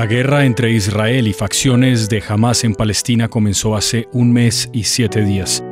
La 0.00 0.06
guerra 0.06 0.46
entre 0.46 0.70
Israel 0.72 1.28
y 1.28 1.34
facciones 1.34 2.08
de 2.08 2.22
Hamas 2.26 2.64
en 2.64 2.74
Palestina 2.74 3.28
comenzó 3.28 3.76
hace 3.76 4.08
un 4.14 4.32
mes 4.32 4.70
y 4.72 4.84
siete 4.84 5.22
días. 5.22 5.62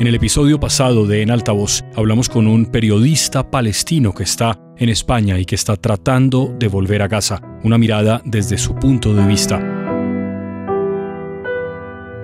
En 0.00 0.06
el 0.06 0.14
episodio 0.14 0.58
pasado 0.58 1.06
de 1.06 1.20
En 1.20 1.30
Altavoz 1.30 1.84
hablamos 1.94 2.30
con 2.30 2.46
un 2.46 2.64
periodista 2.64 3.50
palestino 3.50 4.14
que 4.14 4.22
está 4.22 4.58
en 4.78 4.88
España 4.88 5.38
y 5.38 5.44
que 5.44 5.56
está 5.56 5.76
tratando 5.76 6.56
de 6.58 6.68
volver 6.68 7.02
a 7.02 7.08
Gaza, 7.08 7.42
una 7.64 7.76
mirada 7.76 8.22
desde 8.24 8.56
su 8.56 8.74
punto 8.76 9.12
de 9.12 9.26
vista. 9.26 9.60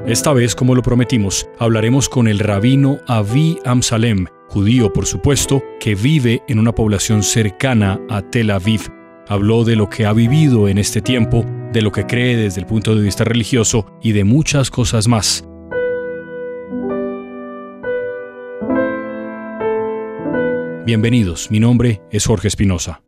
Esta 0.06 0.32
vez, 0.32 0.54
como 0.54 0.74
lo 0.74 0.80
prometimos, 0.80 1.46
hablaremos 1.58 2.08
con 2.08 2.28
el 2.28 2.38
rabino 2.38 2.98
Avi 3.08 3.58
Amsalem, 3.66 4.24
judío 4.48 4.90
por 4.90 5.04
supuesto, 5.04 5.62
que 5.80 5.94
vive 5.94 6.42
en 6.48 6.60
una 6.60 6.74
población 6.74 7.22
cercana 7.22 8.00
a 8.08 8.22
Tel 8.22 8.52
Aviv, 8.52 8.90
Habló 9.26 9.64
de 9.64 9.74
lo 9.74 9.88
que 9.88 10.04
ha 10.04 10.12
vivido 10.12 10.68
en 10.68 10.76
este 10.76 11.00
tiempo, 11.00 11.46
de 11.72 11.80
lo 11.80 11.90
que 11.92 12.04
cree 12.04 12.36
desde 12.36 12.60
el 12.60 12.66
punto 12.66 12.94
de 12.94 13.00
vista 13.00 13.24
religioso 13.24 13.86
y 14.02 14.12
de 14.12 14.22
muchas 14.22 14.70
cosas 14.70 15.08
más. 15.08 15.48
Bienvenidos, 20.84 21.50
mi 21.50 21.58
nombre 21.58 22.02
es 22.10 22.26
Jorge 22.26 22.48
Espinosa. 22.48 23.00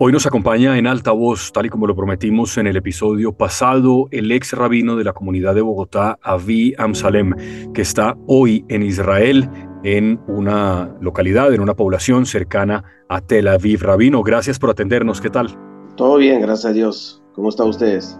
Hoy 0.00 0.12
nos 0.12 0.26
acompaña 0.26 0.78
en 0.78 0.86
alta 0.86 1.10
voz, 1.10 1.50
tal 1.50 1.66
y 1.66 1.70
como 1.70 1.86
lo 1.86 1.96
prometimos 1.96 2.56
en 2.58 2.66
el 2.66 2.76
episodio 2.76 3.32
pasado, 3.32 4.06
el 4.10 4.30
ex 4.30 4.52
rabino 4.52 4.96
de 4.96 5.02
la 5.02 5.12
comunidad 5.12 5.56
de 5.56 5.62
Bogotá, 5.62 6.18
Avi 6.22 6.74
Amsalem, 6.78 7.34
que 7.72 7.82
está 7.82 8.16
hoy 8.28 8.64
en 8.68 8.84
Israel 8.84 9.50
en 9.82 10.20
una 10.26 10.94
localidad, 11.00 11.52
en 11.52 11.60
una 11.60 11.74
población 11.74 12.26
cercana 12.26 12.84
a 13.08 13.20
Tel 13.20 13.48
Aviv. 13.48 13.82
Rabino, 13.82 14.22
gracias 14.22 14.58
por 14.58 14.70
atendernos. 14.70 15.20
¿Qué 15.20 15.30
tal? 15.30 15.56
Todo 15.96 16.16
bien, 16.16 16.40
gracias 16.40 16.66
a 16.66 16.72
Dios. 16.72 17.22
¿Cómo 17.34 17.48
están 17.48 17.68
ustedes? 17.68 18.18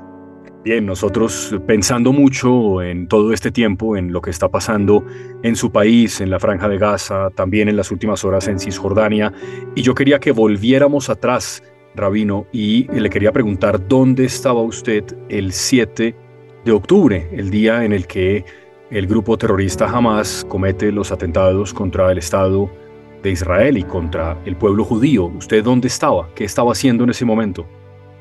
Bien, 0.64 0.84
nosotros 0.84 1.56
pensando 1.67 2.12
mucho 2.12 2.83
en 2.83 3.06
todo 3.06 3.33
este 3.33 3.53
tiempo, 3.53 3.97
en 3.97 4.12
lo 4.12 4.20
que 4.20 4.31
está 4.31 4.48
pasando 4.48 5.05
en 5.42 5.55
su 5.55 5.70
país, 5.70 6.20
en 6.20 6.31
la 6.31 6.41
Franja 6.41 6.69
de 6.69 6.79
Gaza, 6.79 7.31
también 7.31 7.69
en 7.69 7.77
las 7.77 7.92
últimas 7.92 8.25
horas 8.25 8.48
en 8.48 8.59
Cisjordania, 8.59 9.33
y 9.77 9.83
yo 9.83 9.95
quería 9.95 10.19
que 10.19 10.33
volviéramos 10.33 11.11
atrás, 11.11 11.62
Rabino, 11.95 12.47
y 12.53 12.89
le 12.92 13.09
quería 13.09 13.33
preguntar 13.33 13.86
dónde 13.86 14.25
estaba 14.25 14.61
usted 14.61 15.05
el 15.29 15.53
7 15.53 16.14
de 16.64 16.73
octubre, 16.73 17.29
el 17.33 17.51
día 17.51 17.84
en 17.84 17.92
el 17.92 18.06
que 18.06 18.45
el 18.91 19.06
grupo 19.06 19.36
terrorista 19.36 19.86
Hamas 19.86 20.47
comete 20.48 20.91
los 20.91 21.12
atentados 21.12 21.75
contra 21.75 22.11
el 22.11 22.19
Estado 22.19 22.70
de 23.22 23.30
Israel 23.33 23.77
y 23.77 23.83
contra 23.83 24.39
el 24.47 24.56
pueblo 24.56 24.84
judío. 24.84 25.27
¿Usted 25.27 25.62
dónde 25.62 25.89
estaba? 25.89 26.28
¿Qué 26.34 26.45
estaba 26.45 26.72
haciendo 26.72 27.05
en 27.05 27.11
ese 27.11 27.25
momento? 27.25 27.67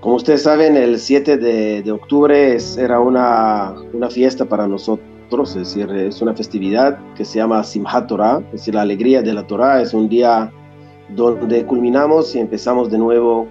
Como 0.02 0.16
ustedes 0.16 0.44
saben, 0.44 0.76
el 0.76 1.00
7 1.00 1.38
de, 1.38 1.92
octubre 1.92 2.58
era 2.78 3.00
una, 3.00 3.76
una, 3.94 4.10
fiesta 4.10 4.46
para 4.46 4.68
nosotros, 4.68 5.56
es 5.56 5.56
decir, 5.56 5.90
es 5.92 6.22
una 6.22 6.34
festividad 6.34 7.00
que 7.16 7.26
se 7.26 7.40
llama 7.40 7.64
Simchat 7.64 8.08
Torah, 8.08 8.42
es 8.48 8.52
decir, 8.60 8.76
la 8.76 8.82
alegría 8.82 9.22
de 9.22 9.34
la 9.34 9.48
Torah, 9.48 9.82
es 9.82 9.94
un 9.94 10.08
día 10.08 10.52
donde 11.10 11.66
culminamos 11.66 12.36
y 12.36 12.40
empezamos 12.40 12.92
de 12.92 12.98
nuevo 12.98 13.48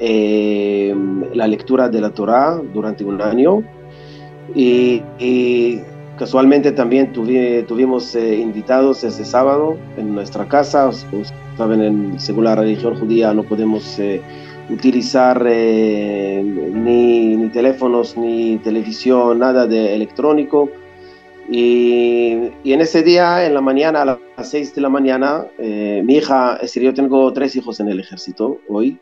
eh, 0.00 0.94
la 1.34 1.46
lectura 1.46 1.88
de 1.88 2.00
la 2.00 2.10
Torah 2.10 2.60
durante 2.72 3.04
un 3.04 3.20
año. 3.20 3.62
y 4.54 5.02
Casualmente 6.18 6.72
también 6.72 7.12
tuvimos 7.12 8.16
eh, 8.16 8.38
invitados 8.38 9.04
ese 9.04 9.24
sábado 9.24 9.78
en 9.96 10.16
nuestra 10.16 10.48
casa. 10.48 10.90
Como 11.10 11.22
saben, 11.56 12.18
según 12.18 12.44
la 12.44 12.56
religión 12.56 12.98
judía 12.98 13.32
no 13.32 13.44
podemos 13.44 14.00
eh, 14.00 14.20
utilizar 14.68 15.40
eh, 15.48 16.42
ni, 16.42 17.48
teléfonos, 17.50 18.16
ni 18.16 18.58
televisión, 18.58 19.38
nada 19.38 19.68
de 19.68 19.94
electrónico. 19.94 20.68
Y, 21.48 22.32
en 22.64 22.80
ese 22.80 23.04
día, 23.04 23.46
en 23.46 23.54
la 23.54 23.60
mañana, 23.60 24.02
a 24.02 24.04
las 24.04 24.50
6 24.50 24.74
de 24.74 24.80
la 24.80 24.88
mañana, 24.88 25.46
mi 25.58 26.16
hija, 26.16 26.56
es 26.56 26.62
decir, 26.62 26.82
yo 26.82 26.92
tengo 26.92 27.32
tres 27.32 27.54
hijos 27.54 27.78
en 27.78 27.88
el 27.88 28.00
ejército 28.00 28.58
hoy. 28.68 28.98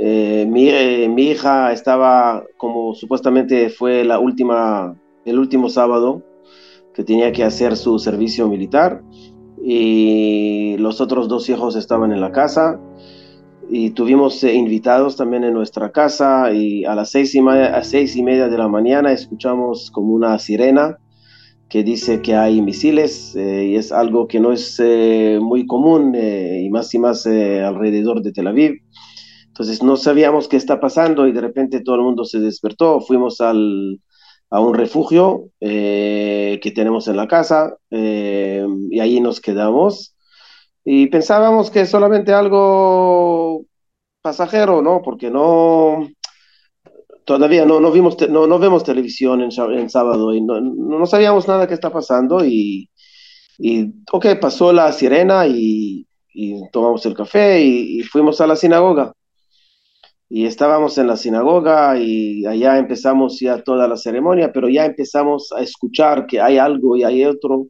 mi, 0.00 0.70
mi 1.08 1.22
hija 1.30 1.72
estaba, 1.72 2.44
como 2.56 2.94
supuestamente 2.94 3.68
fue 3.70 4.04
la 4.04 4.20
última 4.20 4.96
el 5.30 5.38
último 5.38 5.68
sábado, 5.68 6.22
que 6.98 7.04
tenía 7.04 7.30
que 7.30 7.44
hacer 7.44 7.76
su 7.76 7.96
servicio 8.00 8.48
militar 8.48 9.04
y 9.62 10.76
los 10.78 11.00
otros 11.00 11.28
dos 11.28 11.48
hijos 11.48 11.76
estaban 11.76 12.10
en 12.10 12.20
la 12.20 12.32
casa 12.32 12.80
y 13.70 13.90
tuvimos 13.90 14.42
eh, 14.42 14.52
invitados 14.54 15.14
también 15.14 15.44
en 15.44 15.54
nuestra 15.54 15.92
casa 15.92 16.52
y 16.52 16.84
a 16.84 16.96
las 16.96 17.12
seis 17.12 17.36
y, 17.36 17.40
seis 17.82 18.16
y 18.16 18.22
media 18.24 18.48
de 18.48 18.58
la 18.58 18.66
mañana 18.66 19.12
escuchamos 19.12 19.92
como 19.92 20.12
una 20.12 20.36
sirena 20.40 20.98
que 21.68 21.84
dice 21.84 22.20
que 22.20 22.34
hay 22.34 22.60
misiles 22.62 23.36
eh, 23.36 23.66
y 23.66 23.76
es 23.76 23.92
algo 23.92 24.26
que 24.26 24.40
no 24.40 24.50
es 24.50 24.80
eh, 24.80 25.38
muy 25.40 25.66
común 25.68 26.16
y 26.16 26.68
más 26.68 26.92
y 26.94 26.98
más 26.98 27.24
alrededor 27.28 28.22
de 28.22 28.32
Tel 28.32 28.48
Aviv. 28.48 28.72
Entonces 29.46 29.84
no 29.84 29.96
sabíamos 29.96 30.48
qué 30.48 30.56
está 30.56 30.80
pasando 30.80 31.28
y 31.28 31.32
de 31.32 31.42
repente 31.42 31.80
todo 31.80 31.94
el 31.94 32.02
mundo 32.02 32.24
se 32.24 32.40
despertó, 32.40 33.00
fuimos 33.00 33.40
al, 33.40 34.00
a 34.50 34.60
un 34.60 34.74
refugio 34.74 35.50
eh, 35.60 36.58
que 36.62 36.70
tenemos 36.70 37.08
en 37.08 37.16
la 37.16 37.28
casa 37.28 37.76
eh, 37.90 38.66
y 38.90 39.00
ahí 39.00 39.20
nos 39.20 39.40
quedamos. 39.40 40.16
Y 40.84 41.08
pensábamos 41.08 41.70
que 41.70 41.84
solamente 41.86 42.32
algo 42.32 43.64
pasajero, 44.22 44.80
¿no? 44.82 45.02
Porque 45.02 45.30
no, 45.30 46.08
todavía 47.24 47.66
no, 47.66 47.80
no, 47.80 47.92
vimos, 47.92 48.16
no, 48.30 48.46
no 48.46 48.58
vemos 48.58 48.84
televisión 48.84 49.42
en, 49.42 49.50
en 49.78 49.90
sábado 49.90 50.34
y 50.34 50.40
no, 50.40 50.60
no, 50.60 51.06
sabíamos 51.06 51.46
nada 51.46 51.66
que 51.68 51.74
está 51.74 51.92
pasando 51.92 52.44
y, 52.44 52.90
y 53.58 53.92
ok, 54.10 54.26
pasó 54.40 54.72
la 54.72 54.92
sirena 54.92 55.46
y, 55.46 56.06
y 56.32 56.68
tomamos 56.70 57.04
el 57.06 57.14
café 57.14 57.60
y, 57.62 58.00
y 58.00 58.02
fuimos 58.02 58.40
a 58.40 58.46
la 58.46 58.56
sinagoga 58.56 59.12
y 60.30 60.46
estábamos 60.46 60.98
en 60.98 61.06
la 61.06 61.16
sinagoga 61.16 61.98
y 61.98 62.44
allá 62.46 62.78
empezamos 62.78 63.40
ya 63.40 63.62
toda 63.62 63.88
la 63.88 63.96
ceremonia, 63.96 64.52
pero 64.52 64.68
ya 64.68 64.84
empezamos 64.84 65.52
a 65.56 65.62
escuchar 65.62 66.26
que 66.26 66.40
hay 66.40 66.58
algo 66.58 66.96
y 66.96 67.04
hay 67.04 67.24
otro, 67.24 67.68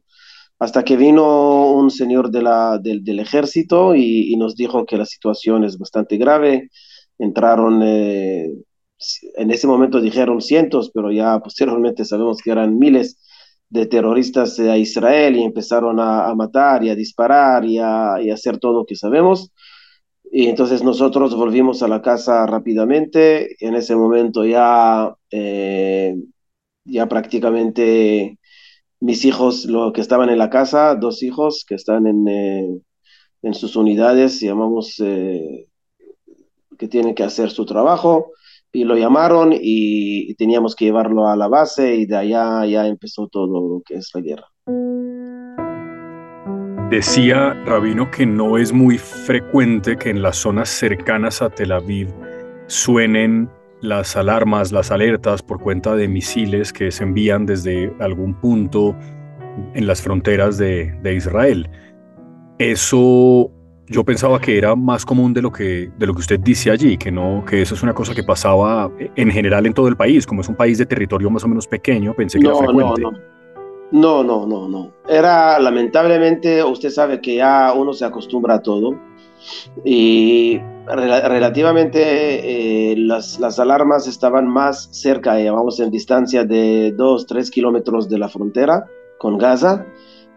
hasta 0.59 0.83
que 0.83 0.97
vino 0.97 1.71
un 1.71 1.89
señor 1.89 2.31
de 2.31 2.41
la, 2.41 2.77
del, 2.79 3.19
ejército 3.19 3.95
y, 3.95 4.35
nos 4.37 4.55
dijo 4.55 4.85
que 4.85 4.97
la 4.97 5.05
situación 5.05 5.63
es 5.63 5.77
bastante 5.77 6.17
grave. 6.17 6.69
Entraron, 7.17 7.81
eh, 7.83 8.49
en 9.37 9.51
ese 9.51 9.67
momento 9.67 10.01
dijeron 10.01 10.41
cientos, 10.41 10.91
pero 10.93 11.11
ya 11.11 11.39
posteriormente 11.39 12.03
sabemos 12.05 12.39
que 12.43 12.51
eran 12.51 12.77
miles 12.77 13.17
de 13.69 13.85
terroristas 13.85 14.59
a 14.59 14.77
Israel 14.77 15.37
y 15.37 15.43
empezaron 15.43 15.99
a, 15.99 16.33
matar 16.35 16.83
y 16.83 16.89
a 16.89 16.95
disparar 16.95 17.63
y 17.65 17.77
a, 17.79 18.15
y 18.21 18.29
a 18.31 18.33
hacer 18.33 18.57
todo 18.57 18.79
lo 18.79 18.85
que 18.85 18.95
sabemos. 18.95 19.51
Y 20.31 20.47
entonces 20.47 20.83
nosotros 20.83 21.35
volvimos 21.35 21.81
a 21.83 21.87
la 21.87 22.01
casa 22.01 22.45
rápidamente. 22.45 23.55
En 23.65 23.75
ese 23.75 23.95
momento 23.95 24.45
ya, 24.45 25.15
eh, 25.31 26.15
ya 26.85 27.07
prácticamente 27.07 28.37
mis 28.99 29.25
hijos, 29.25 29.65
los 29.65 29.93
que 29.93 30.01
estaban 30.01 30.29
en 30.29 30.37
la 30.37 30.49
casa, 30.49 30.95
dos 30.95 31.23
hijos 31.23 31.65
que 31.67 31.75
están 31.75 32.07
en, 32.07 32.27
eh, 32.27 32.79
en 33.43 33.53
sus 33.53 33.75
unidades, 33.75 34.39
llamamos 34.41 34.95
eh, 34.99 35.67
que 36.77 36.87
tienen 36.87 37.15
que 37.15 37.23
hacer 37.23 37.51
su 37.51 37.65
trabajo, 37.65 38.31
y 38.71 38.83
lo 38.83 38.95
llamaron 38.97 39.51
y 39.53 40.33
teníamos 40.35 40.75
que 40.75 40.85
llevarlo 40.85 41.27
a 41.27 41.35
la 41.35 41.47
base 41.47 41.95
y 41.95 42.05
de 42.05 42.17
allá 42.17 42.65
ya 42.65 42.87
empezó 42.87 43.27
todo 43.27 43.47
lo 43.47 43.81
que 43.85 43.95
es 43.95 44.11
la 44.13 44.21
guerra. 44.21 44.47
Decía 46.89 47.53
Rabino 47.67 48.09
que 48.09 48.25
no 48.25 48.57
es 48.57 48.73
muy 48.73 48.97
frecuente 48.97 49.95
que 49.95 50.09
en 50.09 50.23
las 50.23 50.37
zonas 50.37 50.69
cercanas 50.69 51.39
a 51.39 51.51
Tel 51.51 51.71
Aviv 51.71 52.07
suenen 52.65 53.47
las 53.81 54.17
alarmas, 54.17 54.71
las 54.71 54.89
alertas 54.89 55.43
por 55.43 55.59
cuenta 55.59 55.95
de 55.95 56.07
misiles 56.07 56.73
que 56.73 56.89
se 56.89 57.03
envían 57.03 57.45
desde 57.45 57.93
algún 57.99 58.33
punto 58.33 58.95
en 59.75 59.85
las 59.85 60.01
fronteras 60.01 60.57
de, 60.57 61.13
Israel. 61.15 61.69
Eso 62.57 63.51
yo 63.85 64.03
pensaba 64.03 64.41
que 64.41 64.57
era 64.57 64.75
más 64.75 65.05
común 65.05 65.31
de 65.31 65.43
lo 65.43 65.51
que 65.51 65.91
de 65.95 66.07
lo 66.07 66.15
que 66.15 66.21
usted 66.21 66.39
dice 66.39 66.71
allí, 66.71 66.97
que 66.97 67.11
no, 67.11 67.45
que 67.47 67.61
eso 67.61 67.75
es 67.75 67.83
una 67.83 67.93
cosa 67.93 68.15
que 68.15 68.23
pasaba 68.23 68.91
en 69.15 69.29
general 69.29 69.67
en 69.67 69.75
todo 69.75 69.89
el 69.89 69.95
país, 69.95 70.25
como 70.25 70.41
es 70.41 70.49
un 70.49 70.55
país 70.55 70.79
de 70.79 70.87
territorio 70.87 71.29
más 71.29 71.43
o 71.43 71.47
menos 71.47 71.67
pequeño, 71.67 72.15
pensé 72.15 72.39
que 72.39 72.47
era 72.47 72.55
frecuente. 72.55 73.01
No, 73.01 73.11
no. 73.11 73.38
No, 73.91 74.23
no, 74.23 74.45
no, 74.45 74.67
no. 74.67 74.91
Era 75.07 75.59
lamentablemente, 75.59 76.63
usted 76.63 76.89
sabe 76.89 77.21
que 77.21 77.35
ya 77.35 77.73
uno 77.75 77.93
se 77.93 78.05
acostumbra 78.05 78.55
a 78.55 78.61
todo 78.61 78.95
y 79.83 80.59
relativamente 80.87 82.91
eh, 82.91 82.95
las, 82.97 83.39
las, 83.39 83.59
alarmas 83.59 84.07
estaban 84.07 84.47
más 84.47 84.89
cerca, 84.91 85.35
vamos 85.51 85.79
en 85.79 85.91
distancia 85.91 86.43
de 86.43 86.93
2, 86.95 87.25
3 87.25 87.51
kilómetros 87.51 88.09
de 88.09 88.17
la 88.17 88.27
frontera 88.27 88.85
con 89.17 89.37
Gaza 89.37 89.85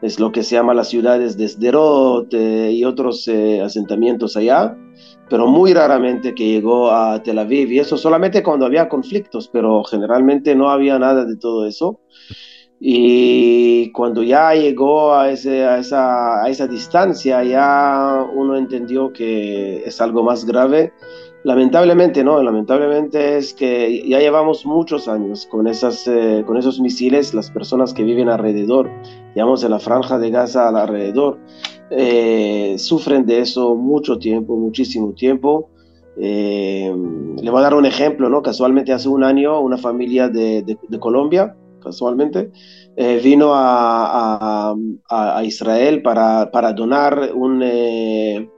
es 0.03 0.19
lo 0.19 0.33
que 0.33 0.43
se 0.43 0.57
llama 0.57 0.75
las 0.75 0.89
ciudades 0.89 1.37
de 1.37 1.49
Sderot 1.49 2.35
y 2.35 2.85
otros 2.85 3.31
asentamientos 3.65 4.37
allá, 4.37 4.77
pero 5.31 5.47
muy 5.47 5.73
raramente 5.73 6.35
que 6.35 6.49
llegó 6.49 6.91
a 6.91 7.23
Tel 7.23 7.39
Aviv, 7.39 7.71
y 7.71 7.79
eso 7.79 7.97
solamente 7.97 8.43
cuando 8.43 8.67
había 8.67 8.89
conflictos, 8.89 9.49
pero 9.49 9.85
generalmente 9.85 10.57
no 10.57 10.71
había 10.71 10.99
nada 10.99 11.25
de 11.25 11.37
todo 11.37 11.67
eso. 11.67 12.01
Y 12.85 13.93
cuando 13.93 14.25
ya 14.25 14.55
llegó 14.55 15.15
a, 15.15 15.31
ese, 15.31 15.65
a, 15.65 15.79
esa, 15.79 16.43
a 16.43 16.49
esa 16.49 16.67
distancia, 16.67 17.45
ya 17.45 18.27
uno 18.35 18.57
entendió 18.57 19.13
que 19.13 19.85
es 19.85 20.01
algo 20.01 20.25
más 20.25 20.45
grave. 20.45 20.93
Lamentablemente, 21.45 22.25
no, 22.25 22.43
lamentablemente 22.43 23.39
es 23.39 23.55
que 23.55 24.03
ya 24.09 24.19
llevamos 24.19 24.67
muchos 24.67 25.07
años 25.07 25.47
con, 25.47 25.69
esas, 25.69 26.09
eh, 26.09 26.43
con 26.45 26.57
esos 26.57 26.81
misiles, 26.81 27.35
las 27.35 27.53
personas 27.53 27.95
que 27.95 28.03
viven 28.03 28.29
alrededor, 28.29 28.91
digamos 29.33 29.63
en 29.63 29.71
la 29.71 29.79
franja 29.79 30.19
de 30.19 30.31
Gaza 30.31 30.69
alrededor, 30.69 31.39
eh, 31.91 32.75
sufren 32.79 33.27
de 33.27 33.43
eso 33.43 33.77
mucho 33.77 34.19
tiempo, 34.19 34.57
muchísimo 34.57 35.13
tiempo. 35.13 35.71
Eh, 36.17 36.93
le 37.41 37.49
voy 37.49 37.61
a 37.61 37.63
dar 37.63 37.75
un 37.75 37.87
ejemplo, 37.87 38.29
¿no? 38.29 38.43
Casualmente 38.43 38.93
hace 38.93 39.09
un 39.09 39.23
año 39.23 39.61
una 39.61 39.79
familia 39.79 40.29
de, 40.29 40.65
de 40.65 40.99
Colombia 40.99 41.55
casualmente, 41.83 42.51
eh, 42.97 43.21
vino 43.23 43.53
a, 43.55 44.75
a, 45.09 45.45
Israel 45.45 46.03
para, 46.03 46.51
para 46.51 46.73
donar 46.73 47.31
un, 47.35 47.63
eh, 47.63 48.51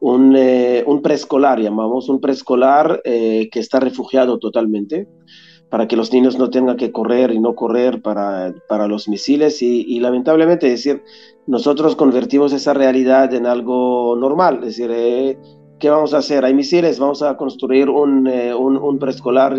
un, 0.00 0.36
eh, 0.36 0.84
un, 0.86 1.02
preescolar, 1.02 1.60
llamamos 1.60 2.08
un 2.08 2.20
preescolar 2.20 3.02
que 3.04 3.48
está 3.52 3.80
refugiado 3.80 4.38
totalmente, 4.38 5.08
para 5.70 5.86
que 5.86 5.96
los 5.96 6.12
niños 6.12 6.38
no 6.38 6.50
tengan 6.50 6.76
que 6.76 6.92
correr 6.92 7.32
y 7.32 7.40
no 7.40 7.54
correr 7.54 8.00
para, 8.00 8.54
para 8.68 8.86
los 8.86 9.08
misiles. 9.08 9.60
Y, 9.60 10.00
lamentablemente, 10.00 10.68
decir, 10.68 11.02
nosotros 11.46 11.94
convertimos 11.94 12.52
esa 12.52 12.72
realidad 12.72 13.34
en 13.34 13.44
algo 13.44 14.16
normal, 14.16 14.60
decir, 14.62 14.90
¿qué 15.78 15.90
vamos 15.90 16.14
a 16.14 16.18
hacer? 16.18 16.44
Hay 16.44 16.54
misiles, 16.54 16.98
vamos 16.98 17.22
a 17.22 17.36
construir 17.36 17.90
un, 17.90 18.28
un 18.28 18.98
preescolar 18.98 19.56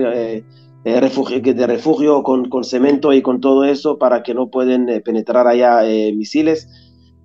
eh, 0.86 1.00
refugio, 1.00 1.42
de 1.42 1.68
refugio 1.68 2.24
con, 2.24 2.48
con, 2.50 2.64
cemento 2.64 3.12
y 3.12 3.22
con 3.22 3.42
todo 3.42 3.66
eso 3.66 3.98
para 3.98 4.24
que 4.24 4.34
no 4.34 4.50
pueden 4.50 4.88
eh, 4.88 5.02
penetrar 5.02 5.48
allá 5.48 5.86
eh, 5.86 6.14
misiles. 6.14 6.70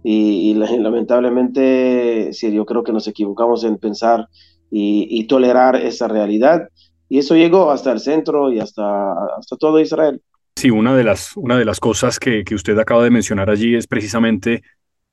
Y, 0.02 0.54
lamentablemente, 0.78 2.32
sí, 2.32 2.52
yo 2.52 2.66
creo 2.66 2.82
que 2.82 2.92
nos 2.92 3.06
equivocamos 3.06 3.64
en 3.64 3.78
pensar 3.78 4.28
y, 4.70 5.24
tolerar 5.28 5.76
esa 5.76 6.08
realidad. 6.08 6.68
Y 7.08 7.18
eso 7.18 7.36
llegó 7.36 7.70
hasta 7.70 7.92
el 7.92 8.00
centro 8.00 8.52
y 8.52 8.58
hasta, 8.58 9.12
hasta 9.38 9.56
todo 9.56 9.78
Israel. 9.78 10.20
Sí, 10.56 10.70
una 10.70 10.96
de 10.96 11.04
las, 11.04 11.36
una 11.36 11.56
de 11.56 11.64
las 11.64 11.78
cosas 11.78 12.18
que, 12.18 12.42
que 12.44 12.54
usted 12.56 12.76
acaba 12.78 13.04
de 13.04 13.10
mencionar 13.10 13.50
allí 13.50 13.76
es 13.76 13.86
precisamente 13.86 14.62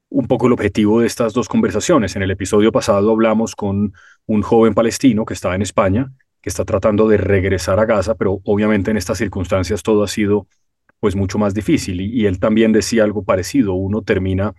un 0.09 0.27
poco 0.27 0.47
el 0.47 0.53
objetivo 0.53 0.99
de 0.99 1.07
estas 1.07 1.33
dos 1.33 1.47
conversaciones. 1.47 2.15
En 2.15 2.23
el 2.23 2.31
episodio 2.31 2.71
pasado 2.71 3.11
hablamos 3.11 3.55
con 3.55 3.93
un 4.25 4.41
joven 4.41 4.73
palestino 4.73 5.25
que 5.25 5.35
estaba 5.35 5.55
en 5.55 5.61
España 5.61 6.11
que 6.41 6.49
está 6.49 6.65
tratando 6.65 7.07
de 7.07 7.17
regresar 7.17 7.79
a 7.79 7.85
Gaza, 7.85 8.15
pero 8.15 8.39
obviamente 8.43 8.91
en 8.91 8.97
estas 8.97 9.17
circunstancias 9.17 9.83
todo 9.83 10.03
ha 10.03 10.07
sido 10.07 10.47
pues 10.99 11.15
mucho 11.15 11.38
más 11.38 11.53
difícil 11.53 11.99
y, 12.01 12.25
él 12.27 12.39
también 12.39 12.71
decía 12.71 13.03
algo 13.03 13.23
parecido, 13.23 13.73
uno 13.73 14.03
termina 14.03 14.53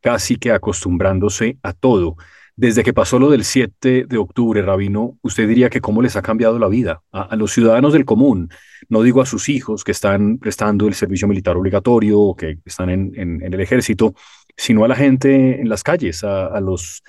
casi 0.00 0.36
que 0.36 0.50
acostumbrándose 0.50 1.58
a 1.62 1.74
todo. 1.74 2.16
Desde 2.56 2.82
que 2.82 2.92
pasó 2.92 3.18
lo 3.18 3.30
del 3.30 3.44
7 3.44 4.06
de 4.06 4.16
octubre, 4.18 4.62
Rabino, 4.62 5.18
usted 5.22 5.48
diría 5.48 5.70
que 5.70 5.80
cómo 5.80 6.02
les 6.02 6.16
ha 6.16 6.22
cambiado 6.22 6.58
la 6.58 6.68
vida 6.68 7.02
a, 7.12 7.36
los 7.36 7.52
ciudadanos 7.52 7.92
del 7.92 8.04
común, 8.04 8.50
no 8.88 9.02
digo 9.02 9.20
a 9.20 9.26
sus 9.26 9.48
hijos 9.48 9.84
que 9.84 9.92
están 9.92 10.38
prestando 10.38 10.88
el 10.88 10.94
servicio 10.94 11.28
militar 11.28 11.56
obligatorio 11.56 12.20
o 12.20 12.36
que 12.36 12.58
están 12.64 12.90
en, 12.90 13.12
en, 13.14 13.42
el 13.42 13.60
ejército, 13.60 14.14
sino 14.56 14.84
a 14.84 14.88
la 14.88 14.96
gente 14.96 15.60
en 15.60 15.68
las 15.68 15.82
calles, 15.82 16.24
a 16.24 16.60
los 16.60 17.02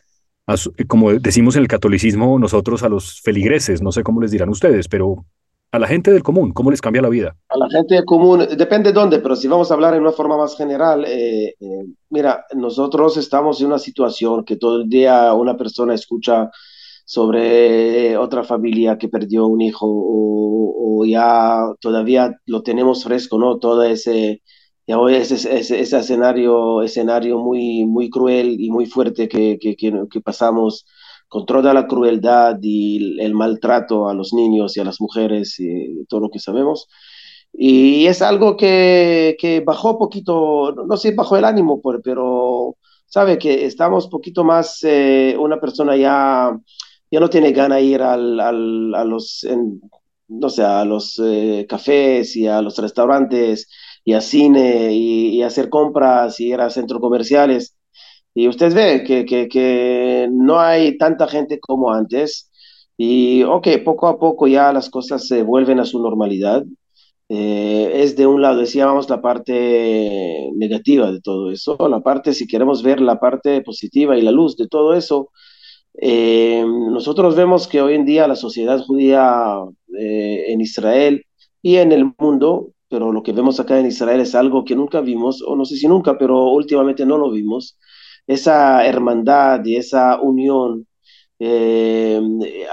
como 0.88 1.14
decimos 1.14 1.56
en 1.56 1.62
el 1.62 1.68
catolicismo 1.68 2.38
nosotros 2.40 2.84
a 2.84 2.90
los 2.90 3.22
feligreses, 3.22 3.82
no 3.82 3.92
sé 3.92 4.04
cómo 4.04 4.22
les 4.22 4.32
dirán 4.32 4.50
ustedes, 4.50 4.88
pero 4.88 5.26
a 5.72 5.80
la 5.80 5.88
gente 5.88 6.12
del 6.12 6.22
común, 6.22 6.52
¿cómo 6.52 6.70
les 6.70 6.82
cambia 6.82 7.02
la 7.02 7.10
vida? 7.10 7.36
A 7.50 7.58
la 7.58 7.68
gente 7.68 7.96
del 7.96 8.06
común, 8.06 8.46
depende 8.56 8.90
de 8.90 8.94
dónde, 8.94 9.20
pero 9.20 9.36
si 9.36 9.48
vamos 9.48 9.72
a 9.72 9.74
hablar 9.74 9.96
en 9.96 10.02
una 10.02 10.12
forma 10.12 10.38
más 10.38 10.56
general, 10.56 11.04
eh, 11.06 11.56
eh, 11.60 11.86
mira, 12.10 12.46
nosotros 12.56 13.18
estamos 13.18 13.60
en 13.60 13.68
una 13.68 13.80
situación 13.80 14.46
que 14.46 14.58
todo 14.58 14.82
el 14.82 14.88
día 14.88 15.34
una 15.34 15.58
persona 15.58 15.96
escucha 15.96 16.52
sobre 17.06 18.16
otra 18.18 18.44
familia 18.44 18.98
que 19.00 19.10
perdió 19.10 19.48
un 19.48 19.62
hijo 19.62 19.88
o, 19.88 21.00
o 21.02 21.06
ya 21.06 21.66
todavía 21.80 22.40
lo 22.46 22.62
tenemos 22.62 23.04
fresco, 23.04 23.40
¿no? 23.40 23.58
Todo 23.58 23.84
ese 23.84 24.44
ya 24.88 25.00
hoy 25.00 25.16
ese, 25.16 25.36
ese, 25.36 25.80
ese, 25.80 25.98
escenario, 25.98 26.82
escenario 26.82 27.40
muy, 27.40 27.86
muy 27.86 28.10
cruel 28.10 28.60
y 28.60 28.70
muy 28.70 28.86
fuerte 28.86 29.28
que, 29.30 29.58
que, 29.60 29.76
que, 29.76 30.22
pasamos 30.22 30.86
con 31.30 31.46
toda 31.46 31.74
la 31.74 31.88
crueldad 31.88 32.58
y 32.62 33.20
el 33.22 33.34
maltrato 33.34 34.10
a 34.10 34.14
los 34.14 34.34
niños 34.34 34.76
y 34.76 34.82
a 34.82 34.84
las 34.84 35.00
mujeres 35.00 35.60
y 35.60 36.06
todo 36.08 36.22
lo 36.22 36.30
que 36.30 36.40
sabemos. 36.40 36.88
Y 37.54 38.08
es 38.08 38.22
algo 38.22 38.58
que, 38.58 39.38
que 39.40 39.62
bajó 39.62 39.98
poquito, 39.98 40.74
no 40.88 40.98
sé, 40.98 41.14
bajó 41.14 41.38
el 41.38 41.46
ánimo, 41.46 41.82
pero 42.04 42.76
sabe 43.06 43.38
que 43.38 43.66
estamos 43.66 44.08
poquito 44.08 44.44
más, 44.44 44.80
eh, 44.84 45.36
una 45.40 45.60
persona 45.60 45.96
ya, 45.96 46.58
ya 47.12 47.20
no 47.20 47.30
tiene 47.30 47.52
gana 47.52 47.76
de 47.76 47.84
ir 47.84 48.02
al, 48.02 48.40
al, 48.40 48.96
a 48.96 49.04
los, 49.06 49.46
no 50.28 50.50
sé, 50.50 50.64
a 50.64 50.84
los 50.86 51.20
eh, 51.24 51.66
cafés 51.70 52.36
y 52.36 52.48
a 52.48 52.62
los 52.62 52.78
restaurantes 52.78 53.68
y 54.06 54.14
a 54.14 54.22
cine 54.22 54.94
y, 54.94 55.42
hacer 55.44 55.70
compras 55.70 56.40
y 56.40 56.48
ir 56.54 56.62
a 56.62 56.70
centros 56.70 57.02
comerciales. 57.02 57.78
Y 58.34 58.48
usted 58.48 58.74
ve 58.74 59.04
que, 59.06 59.26
que, 59.26 59.48
que, 59.48 60.30
no 60.32 60.60
hay 60.60 60.98
tanta 60.98 61.28
gente 61.28 61.60
como 61.60 61.92
antes. 61.94 62.52
Y 62.98 63.44
ok, 63.44 63.68
poco 63.86 64.08
a 64.08 64.20
poco 64.20 64.48
ya 64.48 64.74
las 64.74 64.90
cosas 64.90 65.28
se 65.28 65.44
vuelven 65.44 65.80
a 65.80 65.86
su 65.86 66.02
normalidad. 66.02 66.64
Eh, 67.30 68.04
es 68.04 68.16
de 68.16 68.28
un 68.28 68.42
lado, 68.42 68.60
decíamos, 68.60 69.10
la 69.10 69.22
parte 69.22 70.50
negativa 70.56 71.12
de 71.12 71.22
todo 71.22 71.52
eso. 71.52 71.78
La 71.90 72.02
parte, 72.02 72.34
si 72.34 72.48
queremos 72.48 72.84
ver 72.84 73.02
la 73.02 73.20
parte 73.20 73.62
positiva 73.62 74.18
y 74.18 74.22
la 74.22 74.32
luz 74.32 74.56
de 74.58 74.68
todo 74.68 74.94
eso, 74.94 75.32
eh, 75.96 76.64
nosotros 76.66 77.36
vemos 77.36 77.68
que 77.68 77.82
hoy 77.82 77.96
en 77.96 78.06
día 78.06 78.28
la 78.28 78.36
sociedad 78.36 78.80
judía 78.86 79.60
eh, 80.00 80.46
en 80.50 80.62
Israel 80.62 81.26
y 81.62 81.78
en 81.78 81.92
el 81.92 82.12
mundo 82.18 82.70
pero 82.94 83.12
lo 83.12 83.24
que 83.24 83.34
vemos 83.34 83.60
acá 83.60 83.80
en 83.80 83.88
Israel 83.88 84.22
es 84.22 84.36
algo 84.36 84.64
que 84.64 84.76
nunca 84.76 85.02
vimos, 85.02 85.42
o 85.42 85.56
no 85.56 85.66
sé 85.66 85.78
si 85.78 85.88
nunca, 85.88 86.16
pero 86.16 86.50
últimamente 86.50 87.08
no 87.08 87.18
lo 87.18 87.32
vimos, 87.32 87.80
esa 88.28 88.86
hermandad 88.86 89.66
y 89.66 89.78
esa 89.78 90.22
unión, 90.22 90.86
eh, 91.40 92.22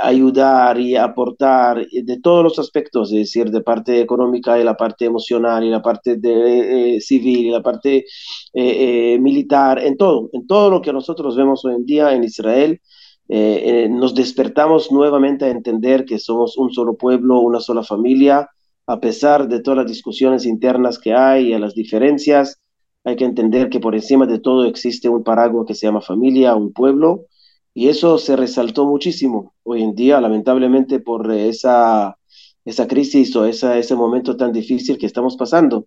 ayudar 0.02 0.78
y 0.78 0.94
aportar 0.94 1.86
de 1.88 2.20
todos 2.20 2.44
los 2.44 2.58
aspectos, 2.58 3.10
es 3.12 3.18
decir, 3.18 3.50
de 3.50 3.62
parte 3.62 3.98
económica 3.98 4.60
y 4.60 4.64
la 4.64 4.76
parte 4.76 5.06
emocional 5.06 5.64
y 5.64 5.70
la 5.70 5.80
parte 5.80 6.16
de, 6.16 6.96
eh, 6.96 7.00
civil 7.00 7.46
y 7.46 7.50
la 7.50 7.62
parte 7.62 8.04
eh, 8.52 9.18
militar, 9.20 9.78
en 9.82 9.96
todo, 9.96 10.28
en 10.34 10.46
todo 10.46 10.68
lo 10.70 10.82
que 10.82 10.92
nosotros 10.92 11.34
vemos 11.34 11.64
hoy 11.64 11.76
en 11.76 11.86
día 11.86 12.12
en 12.12 12.24
Israel. 12.24 12.78
nos 14.00 14.14
despertamos 14.14 14.90
nuevamente 14.92 15.44
a 15.46 15.50
entender 15.50 16.04
que 16.04 16.18
somos 16.18 16.58
un 16.58 16.70
solo 16.72 16.94
pueblo, 16.96 17.40
una 17.40 17.60
sola 17.60 17.82
familia, 17.82 18.48
a 18.90 18.98
pesar 18.98 19.46
de 19.46 19.60
todas 19.60 19.78
las 19.78 19.86
discusiones 19.86 20.44
internas 20.44 20.98
que 20.98 21.14
hay 21.14 21.48
y 21.48 21.52
a 21.52 21.60
las 21.60 21.74
diferencias, 21.74 22.60
hay 23.04 23.14
que 23.14 23.24
entender 23.24 23.70
que 23.70 23.78
por 23.78 23.94
encima 23.94 24.26
de 24.26 24.40
todo 24.40 24.64
existe 24.64 25.08
un 25.08 25.22
paraguas 25.22 25.64
que 25.66 25.74
se 25.76 25.86
llama 25.86 26.00
familia, 26.00 26.56
un 26.56 26.72
pueblo, 26.72 27.26
y 27.72 27.88
eso 27.88 28.18
se 28.18 28.34
resaltó 28.34 28.86
muchísimo 28.86 29.54
hoy 29.62 29.82
en 29.82 29.94
día, 29.94 30.20
lamentablemente 30.20 30.98
por 30.98 31.30
esa, 31.30 32.16
esa 32.64 32.88
crisis 32.88 33.34
o 33.36 33.44
esa, 33.46 33.78
ese 33.78 33.94
momento 33.94 34.36
tan 34.36 34.52
difícil 34.52 34.98
que 34.98 35.06
estamos 35.06 35.36
pasando. 35.36 35.86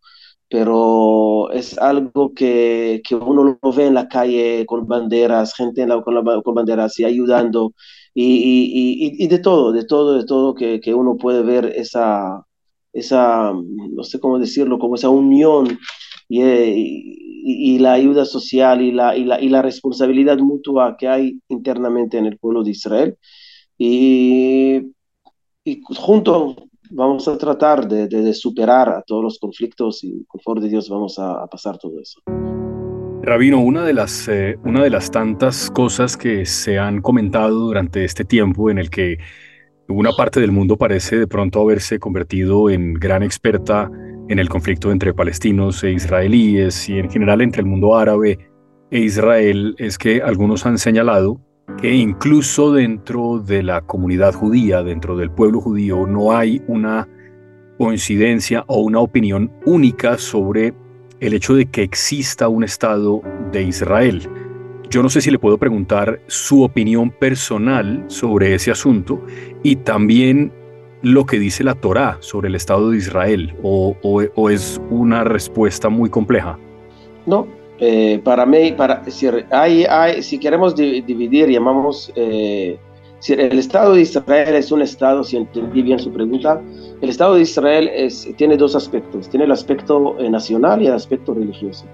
Pero 0.49 1.51
es 1.51 1.77
algo 1.77 2.33
que, 2.33 3.01
que 3.05 3.15
uno 3.15 3.57
lo 3.61 3.73
ve 3.73 3.87
en 3.87 3.95
la 3.95 4.07
calle 4.07 4.65
con 4.65 4.87
banderas, 4.87 5.53
gente 5.55 5.81
en 5.81 5.89
la, 5.89 6.01
con, 6.01 6.23
con, 6.41 6.53
banderas 6.55 6.97
y 6.99 7.05
ayudando, 7.05 7.73
y, 8.13 8.23
y, 8.23 9.23
y, 9.23 9.27
de 9.27 9.39
todo, 9.39 9.73
de 9.73 9.85
todo, 9.85 10.13
de 10.13 10.25
todo, 10.25 10.53
que, 10.55 10.79
que 10.79 10.93
uno 10.93 11.17
puede 11.17 11.41
ver 11.43 11.65
esa, 11.75 12.45
esa, 12.93 13.51
no 13.53 14.03
sé 14.03 14.19
cómo 14.19 14.39
decirlo, 14.39 14.79
como 14.79 14.95
esa 14.95 15.09
unión 15.09 15.79
eh, 16.29 16.73
y, 16.77 17.75
y, 17.75 17.79
la 17.79 17.93
ayuda 17.93 18.23
social 18.23 18.81
y 18.81 18.91
la, 18.91 19.17
y 19.17 19.25
la, 19.25 19.41
y 19.41 19.49
la 19.49 19.61
responsabilidad 19.61 20.37
mutua 20.37 20.95
que 20.97 21.07
hay 21.07 21.39
internamente 21.49 22.17
en 22.17 22.27
el 22.27 22.37
pueblo 22.37 22.63
de 22.63 22.71
Israel. 22.71 23.17
Y, 23.77 24.93
y 25.65 25.81
juntos 25.95 26.55
vamos 26.91 27.27
a 27.27 27.37
tratar 27.37 27.87
de, 27.87 28.07
de, 28.07 28.33
superar 28.33 29.03
todos 29.07 29.23
los 29.23 29.39
conflictos 29.39 30.03
y 30.03 30.23
con 30.25 30.39
favor 30.41 30.61
de 30.61 30.69
Dios 30.69 30.87
vamos 30.89 31.17
a, 31.17 31.43
a 31.43 31.47
pasar 31.47 31.77
todo 31.77 31.99
eso. 31.99 32.21
Rabino, 33.23 33.61
una 33.61 33.85
de, 33.85 33.93
las, 33.93 34.27
eh, 34.27 34.57
una 34.65 34.83
de 34.83 34.89
las 34.89 35.09
tantas 35.09 35.71
cosas 35.71 36.17
que 36.17 36.45
se 36.45 36.77
han 36.77 37.01
comentado 37.01 37.57
durante 37.57 38.03
este 38.03 38.25
tiempo 38.25 38.69
en 38.69 38.77
el 38.77 38.89
que 38.89 39.17
una 39.87 40.11
parte 40.13 40.39
del 40.39 40.51
mundo 40.51 40.77
parece 40.77 41.17
de 41.17 41.27
pronto 41.27 41.61
haberse 41.61 41.99
convertido 41.99 42.69
en 42.69 42.93
gran 42.93 43.23
experta 43.23 43.91
en 44.29 44.39
el 44.39 44.49
conflicto 44.49 44.91
entre 44.91 45.13
palestinos 45.13 45.83
e 45.83 45.91
israelíes 45.91 46.87
y 46.89 46.99
en 46.99 47.09
general 47.09 47.41
entre 47.41 47.61
el 47.61 47.67
mundo 47.67 47.95
árabe 47.95 48.39
e 48.91 48.99
Israel 48.99 49.75
es 49.77 49.97
que 49.97 50.21
algunos 50.21 50.65
han 50.65 50.77
señalado 50.77 51.41
que 51.77 51.93
incluso 51.93 52.71
dentro 52.71 53.39
de 53.39 53.63
la 53.63 53.81
comunidad 53.81 54.33
judía, 54.33 54.83
dentro 54.83 55.17
del 55.17 55.31
pueblo 55.31 55.59
judío, 55.59 56.05
no 56.07 56.31
hay 56.31 56.61
una 56.67 57.07
coincidencia 57.77 58.63
o 58.67 58.81
una 58.81 58.99
opinión 58.99 59.51
única 59.65 60.17
sobre 60.17 60.73
el 61.19 61.33
hecho 61.33 61.55
de 61.55 61.65
que 61.65 61.83
exista 61.83 62.47
un 62.47 62.63
Estado 62.63 63.21
de 63.51 63.63
Israel. 63.63 64.29
Yo 64.89 65.01
no 65.01 65.09
sé 65.09 65.21
si 65.21 65.31
le 65.31 65.39
puedo 65.39 65.57
preguntar 65.57 66.21
su 66.27 66.63
opinión 66.63 67.09
personal 67.09 68.03
sobre 68.07 68.53
ese 68.53 68.71
asunto 68.71 69.21
y 69.63 69.77
también 69.77 70.51
lo 71.03 71.25
que 71.25 71.37
dice 71.37 71.63
la 71.63 71.75
Torá 71.75 72.17
sobre 72.21 72.47
el 72.47 72.55
Estado 72.55 72.89
de 72.89 72.97
Israel, 72.97 73.53
o, 73.61 74.49
es 74.49 74.81
una 74.89 75.23
respuesta 75.23 75.89
muy 75.89 76.09
compleja. 76.09 76.57
No, 77.25 77.45
eh, 77.79 78.21
para 78.23 78.45
mí, 78.45 78.71
para, 78.71 79.03
si, 79.11 79.27
si 80.21 80.39
queremos 80.39 80.75
dividir, 80.75 81.49
llamamos, 81.49 82.11
eh, 82.15 82.77
si 83.19 83.33
el 83.33 83.59
Estado 83.59 83.95
de 83.95 84.01
Israel 84.01 84.55
es 84.55 84.71
un 84.71 84.81
Estado, 84.81 85.23
si 85.23 85.37
entendí 85.37 85.81
bien 85.81 85.99
su 85.99 86.11
pregunta, 86.11 86.61
el 87.01 87.09
Estado 87.09 87.35
de 87.35 87.41
Israel 87.41 87.91
tiene 88.37 88.55
dos 88.55 88.73
aspectos, 88.75 89.29
tiene 89.29 89.45
el 89.45 89.51
aspecto 89.51 90.17
eh, 90.19 90.29
nacional 90.29 90.81
y 90.81 90.87
el 90.87 90.93
aspecto 90.93 91.33
religioso. 91.33 91.85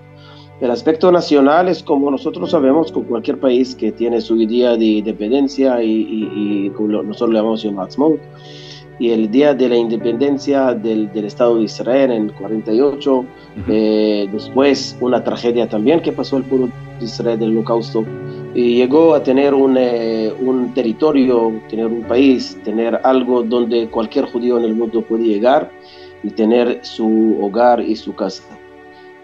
El 0.61 0.71
aspecto 0.71 1.09
nacional 1.09 1.69
es 1.69 1.81
como 1.81 2.11
nosotros 2.11 2.51
sabemos 2.51 2.91
con 2.91 3.05
cualquier 3.05 3.39
país 3.39 3.75
que 3.75 3.93
tiene 3.93 4.19
su 4.19 4.35
día 4.35 4.75
de 4.75 4.85
independencia 4.85 5.81
y, 5.81 5.89
y, 5.89 6.65
y 6.67 6.69
nosotros 6.77 7.29
le 7.29 7.35
llamamos 7.37 7.63
Yom 7.63 7.79
Ha'atzmaut 7.79 8.19
y 8.99 9.11
el 9.11 9.31
día 9.31 9.53
de 9.53 9.69
la 9.69 9.77
independencia 9.77 10.73
del, 10.73 11.11
del 11.13 11.25
Estado 11.25 11.57
de 11.57 11.63
Israel 11.63 12.11
en 12.11 12.29
48, 12.29 13.25
eh, 13.69 14.29
después 14.31 14.97
una 14.99 15.23
tragedia 15.23 15.67
también 15.69 16.01
que 16.01 16.11
pasó 16.11 16.37
el 16.37 16.43
pueblo 16.43 16.69
de 16.99 17.05
Israel 17.05 17.39
del 17.39 17.51
holocausto, 17.51 18.03
y 18.53 18.75
llegó 18.75 19.15
a 19.15 19.23
tener 19.23 19.53
un, 19.53 19.77
eh, 19.79 20.33
un 20.41 20.73
territorio, 20.73 21.61
tener 21.69 21.85
un 21.85 22.03
país, 22.03 22.57
tener 22.65 22.99
algo 23.03 23.41
donde 23.43 23.89
cualquier 23.89 24.25
judío 24.25 24.57
en 24.57 24.65
el 24.65 24.75
mundo 24.75 25.01
puede 25.01 25.23
llegar 25.23 25.71
y 26.21 26.31
tener 26.31 26.79
su 26.83 27.37
hogar 27.41 27.79
y 27.79 27.95
su 27.95 28.13
casa. 28.13 28.43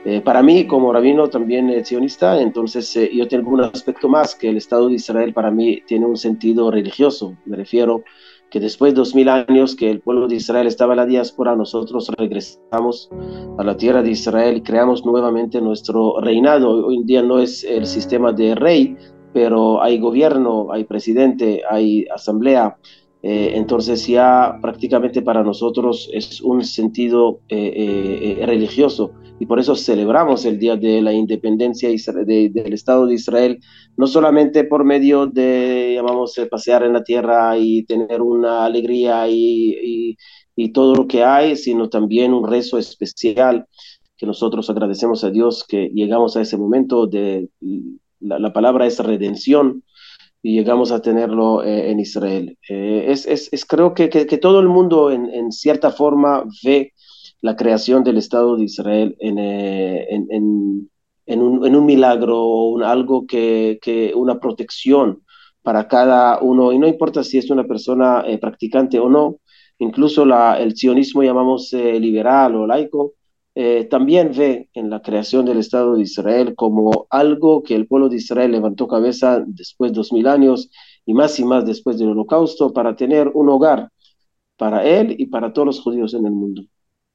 Eh, 0.06 0.22
para 0.22 0.44
mí, 0.44 0.68
como 0.68 0.94
rabino 0.94 1.30
también 1.30 1.84
sionista, 1.84 2.40
entonces 2.40 2.98
yo 3.12 3.28
tengo 3.28 3.50
un 3.50 3.62
aspecto 3.62 4.08
más 4.08 4.36
que 4.36 4.50
el 4.50 4.58
Estado 4.58 4.88
de 4.88 4.96
Israel 4.96 5.34
para 5.34 5.50
mí 5.50 5.82
tiene 5.88 6.06
un 6.06 6.16
sentido 6.16 6.70
religioso, 6.70 7.36
me 7.46 7.58
refiero 7.58 8.04
que 8.50 8.60
después 8.60 8.94
de 8.94 9.00
dos 9.00 9.16
mil 9.16 9.28
años 9.30 9.76
que 9.76 9.90
el 9.90 10.02
pueblo 10.02 10.28
de 10.28 10.36
Israel 10.36 10.68
estaba 10.68 10.94
en 10.94 10.98
la 10.98 11.06
diáspora, 11.06 11.56
nosotros 11.56 12.10
regresamos 12.18 13.10
a 13.58 13.64
la 13.64 13.76
tierra 13.76 14.02
de 14.02 14.12
Israel 14.12 14.58
y 14.58 14.62
creamos 14.62 15.06
nuevamente 15.06 15.60
nuestro 15.60 16.20
reinado. 16.22 16.86
Hoy 16.86 16.98
en 16.98 17.06
día 17.06 17.22
no 17.22 17.40
es 17.40 17.64
el 17.64 17.86
sistema 17.86 18.32
de 18.32 18.56
rey, 18.56 18.96
pero 19.34 19.82
hay 19.82 20.00
gobierno, 20.00 20.72
hay 20.72 20.86
presidente, 20.86 21.64
hay 21.70 22.06
asamblea. 22.14 22.78
Eh, 23.28 23.58
entonces 23.58 24.06
ya 24.06 24.60
prácticamente 24.62 25.24
para 25.24 25.42
nosotros 25.42 26.08
es 26.14 26.42
un 26.42 26.64
sentido 26.64 27.40
eh, 27.50 28.38
eh, 28.40 28.46
religioso. 28.46 29.14
Y 29.40 29.48
por 29.48 29.60
eso 29.60 29.76
celebramos 29.76 30.46
el 30.46 30.60
Día 30.60 30.76
de 30.76 31.02
la 31.02 31.12
Independencia 31.12 31.90
del 31.90 32.74
Estado 32.74 33.08
de 33.08 33.16
Israel, 33.16 33.60
no 33.98 34.06
solamente 34.06 34.64
por 34.64 34.84
medio 34.86 35.26
de, 35.26 35.94
llamamos, 35.96 36.40
pasear 36.52 36.84
en 36.84 36.94
la 36.94 37.04
tierra 37.04 37.58
y 37.58 37.84
tener 37.86 38.22
una 38.22 38.64
alegría 38.64 39.28
y, 39.28 40.16
y, 40.56 40.72
todo 40.72 40.94
lo 40.94 41.08
que 41.08 41.24
hay, 41.24 41.56
sino 41.56 41.90
también 41.90 42.32
un 42.32 42.48
rezo 42.48 42.78
especial 42.78 43.66
que 44.18 44.28
nosotros 44.28 44.70
agradecemos 44.70 45.24
a 45.24 45.32
Dios 45.32 45.66
que 45.68 45.90
llegamos 45.94 46.38
a 46.38 46.42
ese 46.42 46.58
momento 46.58 47.08
de, 47.08 47.50
la, 48.20 48.54
palabra 48.54 48.86
es 48.86 49.00
redención, 49.00 49.84
y 50.46 50.54
llegamos 50.54 50.92
a 50.92 51.02
tenerlo 51.02 51.64
eh, 51.64 51.90
en 51.90 52.00
Israel. 52.00 52.56
Eh, 52.70 53.06
es, 53.08 53.26
es, 53.26 53.50
es, 53.52 53.66
creo 53.66 53.96
que, 53.96 54.10
que, 54.10 54.28
que, 54.28 54.38
todo 54.38 54.60
el 54.60 54.68
mundo 54.68 55.10
en, 55.10 55.26
en, 55.34 55.52
cierta 55.52 55.90
forma 55.90 56.44
ve 56.64 56.94
la 57.42 57.56
creación 57.56 58.04
del 58.04 58.18
Estado 58.18 58.56
de 58.56 58.66
Israel 58.66 59.16
en, 59.20 59.40
eh, 59.40 60.06
en, 60.08 60.88
en, 61.26 61.42
un, 61.42 61.76
un, 61.76 61.86
milagro 61.88 62.40
o 62.44 62.80
algo 62.84 63.26
que, 63.26 63.80
que, 63.82 64.14
una 64.16 64.40
protección 64.40 65.24
para 65.64 65.88
cada 65.88 66.40
uno, 66.40 66.72
y 66.72 66.78
no 66.78 66.88
importa 66.88 67.24
si 67.24 67.40
es 67.40 67.50
una 67.50 67.64
persona 67.64 68.24
eh, 68.28 68.38
practicante 68.38 69.00
o 69.00 69.10
no, 69.10 69.38
incluso 69.80 70.26
la, 70.26 70.60
el 70.60 70.76
sionismo 70.78 71.24
llamamos 71.24 71.74
eh, 71.74 72.00
liberal 72.00 72.56
o 72.56 72.68
laico, 72.68 73.15
eh, 73.58 73.86
también 73.86 74.34
ve 74.36 74.70
en 74.74 74.90
la 74.90 75.02
creación 75.02 75.46
del 75.46 75.60
Estado 75.60 75.96
de 75.96 76.04
Israel 76.04 76.56
como 76.56 77.08
algo 77.10 77.64
que 77.64 77.74
el 77.74 77.88
pueblo 77.88 78.10
de 78.10 78.18
Israel 78.18 78.52
levantó 78.52 78.86
cabeza 78.86 79.42
después 79.48 79.94
de 79.94 79.96
dos 79.96 80.12
mil 80.12 80.28
años 80.28 80.70
y 81.06 81.14
más 81.14 81.40
y 81.40 81.46
más 81.46 81.66
después 81.66 81.98
del 81.98 82.10
holocausto 82.10 82.74
para 82.74 82.98
tener 82.98 83.32
un 83.34 83.48
hogar 83.48 83.90
para 84.58 84.84
él 84.84 85.16
y 85.18 85.28
para 85.28 85.54
todos 85.54 85.68
los 85.68 85.82
judíos 85.82 86.14
en 86.14 86.26
el 86.26 86.34
mundo. 86.34 86.64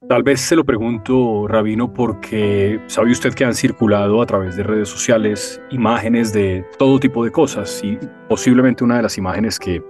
Tal 0.09 0.23
vez 0.23 0.40
se 0.40 0.56
lo 0.56 0.64
pregunto, 0.64 1.47
Rabino, 1.47 1.92
porque 1.92 2.80
sabe 2.87 3.12
usted 3.12 3.35
que 3.35 3.44
han 3.44 3.54
circulado 3.54 4.23
a 4.23 4.26
través 4.26 4.56
de 4.56 4.62
redes 4.62 4.88
sociales 4.88 5.61
imágenes 5.70 6.32
de 6.32 6.64
todo 6.78 6.99
tipo 6.99 7.23
de 7.23 7.30
cosas 7.30 7.82
y 7.85 7.99
posiblemente 8.30 8.82
una 8.82 8.97
de 8.97 9.02
las 9.02 9.18
imágenes 9.18 9.59
que 9.59 9.82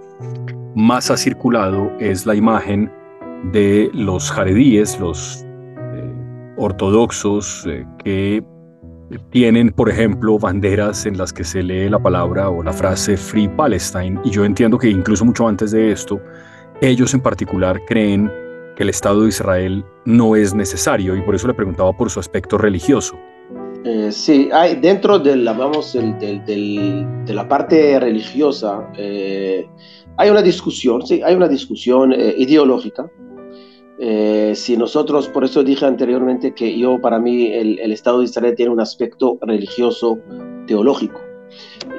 más 0.75 1.09
ha 1.11 1.15
circulado 1.15 1.89
es 1.97 2.25
la 2.25 2.35
imagen 2.35 2.91
de 3.53 3.89
los 3.93 4.29
jaredíes, 4.29 4.99
los 4.99 5.45
ortodoxos 6.61 7.65
eh, 7.67 7.85
que 8.03 8.43
tienen, 9.31 9.71
por 9.71 9.89
ejemplo, 9.89 10.37
banderas 10.37 11.05
en 11.05 11.17
las 11.17 11.33
que 11.33 11.43
se 11.43 11.63
lee 11.63 11.89
la 11.89 11.99
palabra 11.99 12.49
o 12.49 12.63
la 12.63 12.71
frase 12.71 13.17
Free 13.17 13.47
Palestine. 13.49 14.19
Y 14.23 14.29
yo 14.29 14.45
entiendo 14.45 14.77
que 14.77 14.89
incluso 14.89 15.25
mucho 15.25 15.47
antes 15.47 15.71
de 15.71 15.91
esto, 15.91 16.21
ellos 16.81 17.13
en 17.13 17.21
particular 17.21 17.81
creen 17.87 18.31
que 18.75 18.83
el 18.83 18.89
Estado 18.89 19.23
de 19.23 19.29
Israel 19.29 19.83
no 20.05 20.35
es 20.35 20.53
necesario 20.53 21.15
y 21.15 21.21
por 21.21 21.35
eso 21.35 21.47
le 21.47 21.53
preguntaba 21.53 21.91
por 21.97 22.09
su 22.09 22.19
aspecto 22.19 22.57
religioso. 22.57 23.17
Eh, 23.83 24.11
sí, 24.11 24.49
hay 24.53 24.75
dentro 24.75 25.17
de 25.17 25.35
la, 25.35 25.53
vamos, 25.53 25.93
del, 25.93 26.45
de 26.45 27.33
la 27.33 27.47
parte 27.47 27.99
religiosa, 27.99 28.87
eh, 28.95 29.67
hay 30.17 30.29
una 30.29 30.41
discusión, 30.43 31.05
sí, 31.05 31.21
hay 31.23 31.33
una 31.33 31.47
discusión 31.47 32.13
ideológica. 32.13 33.09
Eh, 34.03 34.53
si 34.55 34.77
nosotros, 34.77 35.27
por 35.27 35.43
eso 35.43 35.63
dije 35.63 35.85
anteriormente 35.85 36.55
que 36.55 36.75
yo, 36.75 36.99
para 36.99 37.19
mí, 37.19 37.45
el, 37.53 37.91
Estado 37.91 38.17
de 38.19 38.25
Israel 38.25 38.55
tiene 38.55 38.71
un 38.71 38.81
aspecto 38.81 39.37
religioso 39.41 40.17
teológico. 40.65 41.21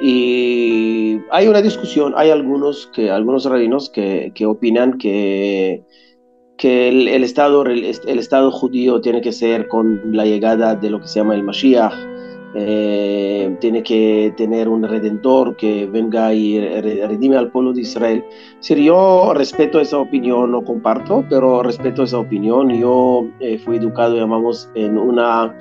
Y 0.03 1.21
hay 1.31 1.47
una 1.47 1.63
discusión, 1.63 2.13
hay 2.17 2.31
algunos, 2.31 2.89
que, 2.93 3.09
algunos 3.09 3.45
rabinos 3.45 3.89
que, 3.89 4.33
que 4.35 4.47
opinan 4.47 4.99
que 4.99 5.85
que 6.57 6.89
el, 6.89 7.09
el, 7.09 7.25
Estado, 7.25 7.65
el, 7.67 7.85
el, 7.85 8.19
Estado 8.19 8.53
judío 8.53 9.01
tiene 9.01 9.21
que 9.21 9.33
ser 9.33 9.67
con 9.67 10.17
la 10.17 10.25
llegada 10.25 10.77
de 10.77 10.91
lo 10.91 11.01
que 11.01 11.09
se 11.09 11.19
llama 11.19 11.35
el 11.35 11.43
Mashiach, 11.43 11.93
eh, 12.55 13.57
tiene 13.61 13.83
que 13.83 14.35
tener 14.37 14.69
un 14.69 14.83
redentor 14.83 15.57
que 15.57 15.87
venga 15.87 16.35
y 16.35 16.59
redime 16.61 17.37
al 17.37 17.51
pueblo 17.51 17.73
de 17.73 17.81
Israel. 17.81 18.25
Si 18.61 18.85
yo 18.85 19.33
respeto 19.35 19.81
esa 19.81 19.99
opinión, 19.99 20.53
no 20.53 20.63
comparto, 20.63 21.25
pero 21.31 21.63
respeto 21.63 22.03
esa 22.03 22.19
opinión. 22.19 22.71
Yo 22.71 23.27
eh, 23.41 23.59
fui 23.59 23.77
educado, 23.77 24.17
llamamos, 24.17 24.71
en 24.75 24.99
una 24.99 25.57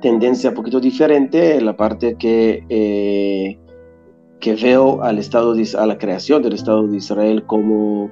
tendencia 0.00 0.50
un 0.50 0.56
poquito 0.56 0.80
diferente, 0.80 1.56
en 1.56 1.66
la 1.66 1.76
parte 1.76 2.16
que, 2.16 2.64
eh, 2.68 3.58
que 4.40 4.54
veo 4.56 5.02
al 5.02 5.18
Estado 5.18 5.54
de, 5.54 5.68
a 5.78 5.86
la 5.86 5.98
creación 5.98 6.42
del 6.42 6.54
Estado 6.54 6.86
de 6.86 6.96
Israel 6.96 7.44
como 7.46 8.10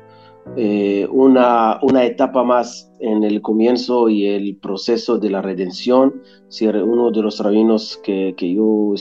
eh, 0.56 1.06
una, 1.10 1.78
una 1.82 2.04
etapa 2.04 2.42
más 2.42 2.90
en 3.00 3.24
el 3.24 3.40
comienzo 3.40 4.08
y 4.08 4.26
el 4.26 4.56
proceso 4.56 5.18
de 5.18 5.30
la 5.30 5.40
redención. 5.40 6.22
Si 6.48 6.66
uno 6.66 7.10
de 7.10 7.22
los 7.22 7.38
rabinos 7.38 7.98
que, 8.02 8.34
yo 8.38 8.94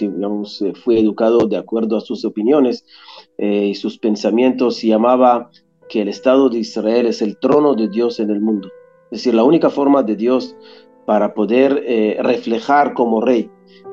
digamos, 0.00 0.60
eh, 0.60 0.72
fui 0.74 0.98
educado 0.98 1.46
de 1.46 1.56
acuerdo 1.56 1.96
a 1.96 2.00
sus 2.00 2.24
opiniones 2.24 2.84
eh, 3.38 3.66
y 3.68 3.74
sus 3.74 3.98
pensamientos, 3.98 4.82
llamaba 4.82 5.50
que 5.88 6.02
el 6.02 6.08
Estado 6.08 6.50
de 6.50 6.58
Israel 6.58 7.06
es 7.06 7.22
el 7.22 7.38
trono 7.38 7.74
de 7.74 7.88
Dios 7.88 8.20
en 8.20 8.30
el 8.30 8.40
mundo. 8.40 8.68
Es 9.10 9.20
decir, 9.20 9.34
la 9.34 9.44
única 9.44 9.70
forma 9.70 10.02
de 10.02 10.16
Dios 10.16 10.56
para 11.06 11.32
poder 11.32 11.72
reflejar 12.22 12.92
como 12.92 13.22
rey 13.22 13.50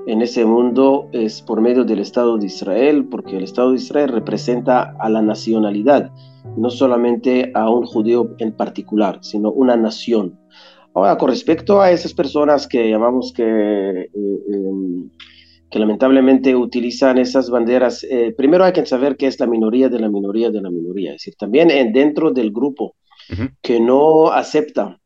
en 0.07 0.21
ese 0.21 0.45
mundo 0.45 1.09
es 1.11 1.41
por 1.41 1.61
medio 1.61 1.83
del 1.83 1.99
Estado 1.99 2.37
de 2.37 2.45
Israel, 2.45 3.05
porque 3.09 3.37
el 3.37 3.43
Estado 3.43 3.71
de 3.71 3.77
Israel 3.77 4.09
representa 4.09 4.95
a 4.99 5.09
la 5.09 5.21
nacionalidad 5.21 6.11
no 6.57 6.69
solamente 6.69 7.51
a 7.53 7.69
un 7.69 7.85
judío 7.85 8.35
en 8.39 8.51
particular, 8.51 9.19
sino 9.21 9.51
una 9.51 9.75
nación. 9.75 10.39
Ahora, 10.93 11.17
con 11.17 11.29
respecto 11.29 11.81
a 11.81 11.91
esas 11.91 12.13
personas 12.13 12.67
que 12.67 12.89
llamamos 12.89 13.33
que, 13.33 13.43
eh, 13.43 14.09
em, 14.13 15.09
que 15.69 15.79
lamentablemente 15.79 16.55
utilizan 16.55 17.17
esas 17.17 17.49
banderas, 17.49 18.03
eh, 18.05 18.33
primero 18.37 18.63
hay 18.63 18.71
que 18.71 18.85
saber 18.85 19.17
qué 19.17 19.27
es 19.27 19.39
la 19.39 19.47
minoría 19.47 19.89
de 19.89 19.99
la 19.99 20.09
minoría 20.09 20.49
de 20.51 20.61
la 20.61 20.69
minoría, 20.69 21.11
es 21.11 21.15
decir, 21.17 21.35
también 21.37 21.69
en, 21.69 21.91
dentro 21.91 22.31
del 22.31 22.51
grupo 22.51 22.95
uh 23.29 23.33
-huh. 23.33 23.55
que 23.61 23.79
no 23.79 24.31
acepta 24.31 24.99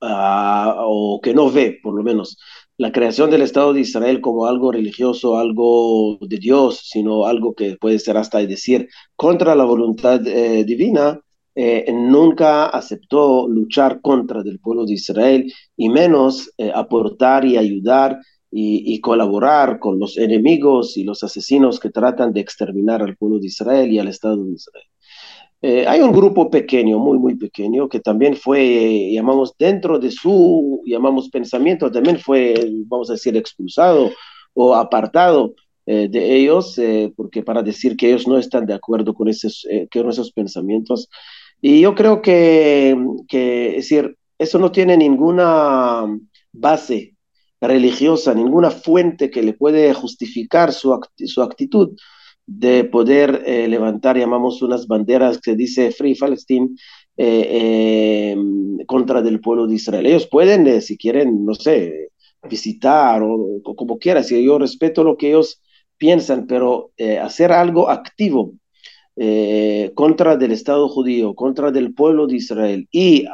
ah, 0.00 0.76
o 0.86 1.20
que 1.22 1.34
no 1.34 1.50
ve, 1.50 1.78
por 1.82 1.94
lo 1.94 2.02
menos, 2.02 2.38
la 2.76 2.92
creación 2.92 3.30
del 3.30 3.42
Estado 3.42 3.72
de 3.72 3.80
Israel 3.80 4.20
como 4.20 4.46
algo 4.46 4.72
religioso, 4.72 5.38
algo 5.38 6.18
de 6.20 6.38
Dios, 6.38 6.80
sino 6.84 7.26
algo 7.26 7.54
que 7.54 7.76
puede 7.80 7.98
ser 7.98 8.16
hasta 8.16 8.38
decir 8.38 8.88
contra 9.16 9.54
la 9.54 9.64
voluntad 9.64 10.26
eh, 10.26 10.64
divina, 10.64 11.20
eh, 11.54 11.86
nunca 11.92 12.66
aceptó 12.66 13.46
luchar 13.48 14.00
contra 14.00 14.40
el 14.40 14.58
pueblo 14.58 14.86
de 14.86 14.94
Israel 14.94 15.52
y 15.76 15.88
menos 15.88 16.50
eh, 16.58 16.72
aportar 16.74 17.44
y 17.44 17.56
ayudar 17.56 18.18
y, 18.56 19.00
colaborar 19.00 19.80
con 19.80 19.98
los 19.98 20.16
enemigos 20.16 20.96
y 20.96 21.02
los 21.02 21.24
asesinos 21.24 21.80
que 21.80 21.90
tratan 21.90 22.32
de 22.32 22.40
exterminar 22.40 23.02
al 23.02 23.16
pueblo 23.16 23.40
de 23.40 23.48
Israel 23.48 23.90
y 23.90 23.98
al 23.98 24.06
Estado 24.06 24.44
de 24.44 24.52
Israel. 24.52 24.86
Eh, 25.66 25.86
hay 25.88 26.02
un 26.02 26.12
grupo 26.12 26.50
pequeño, 26.50 26.98
muy, 26.98 27.18
muy 27.18 27.36
pequeño, 27.36 27.88
que 27.88 27.98
también 27.98 28.36
fue, 28.36 29.10
llamamos, 29.12 29.54
dentro 29.58 29.98
de 29.98 30.10
su, 30.10 30.82
llamamos, 30.84 31.30
pensamiento, 31.30 31.90
también 31.90 32.18
fue, 32.18 32.54
vamos 32.86 33.08
a 33.08 33.14
decir, 33.14 33.34
expulsado 33.34 34.10
o 34.52 34.74
apartado 34.74 35.54
de 35.86 36.36
ellos, 36.36 36.78
porque 37.16 37.42
para 37.42 37.62
decir 37.62 37.96
que 37.96 38.08
ellos 38.08 38.28
no 38.28 38.36
están 38.36 38.66
de 38.66 38.74
acuerdo 38.74 39.14
con 39.14 39.28
esos, 39.28 39.66
con 39.90 40.10
esos 40.10 40.32
pensamientos, 40.32 41.08
y 41.62 41.80
yo 41.80 41.94
creo 41.94 42.20
que, 42.20 42.94
que, 43.26 43.68
es 43.68 43.88
decir, 43.88 44.18
eso 44.38 44.58
no 44.58 44.70
tiene 44.70 44.98
ninguna 44.98 46.04
base 46.52 47.16
religiosa, 47.58 48.34
ninguna 48.34 48.70
fuente 48.70 49.30
que 49.30 49.42
le 49.42 49.54
puede 49.54 49.94
justificar 49.94 50.74
su, 50.74 51.00
su 51.24 51.42
actitud 51.42 51.96
de 52.46 52.84
poder 52.84 53.42
eh, 53.46 53.68
levantar, 53.68 54.16
llamamos 54.18 54.62
unas 54.62 54.86
banderas 54.86 55.40
que 55.40 55.56
dice 55.56 55.90
Free 55.92 56.14
Palestine 56.14 56.70
eh, 57.16 58.36
eh, 58.36 58.36
contra 58.86 59.22
del 59.22 59.40
pueblo 59.40 59.66
de 59.66 59.74
Israel. 59.76 60.06
Ellos 60.06 60.26
pueden, 60.26 60.82
si 60.82 60.96
quieren, 60.96 61.44
no 61.44 61.54
sé, 61.54 62.10
visitar 62.48 63.22
o, 63.22 63.60
como 63.76 63.98
quieran, 63.98 64.24
yo 64.24 64.58
respeto 64.58 65.04
lo 65.04 65.16
que 65.16 65.28
ellos 65.28 65.62
piensan, 65.96 66.46
pero 66.46 66.90
hacer 67.22 67.52
algo 67.52 67.88
activo 67.88 68.52
eh, 69.16 69.92
contra 69.94 70.36
del 70.36 70.50
Estado 70.50 70.88
judío, 70.88 71.34
contra 71.34 71.70
del 71.70 71.94
pueblo 71.94 72.26
de 72.26 72.36
Israel 72.36 72.88
y 72.90 73.26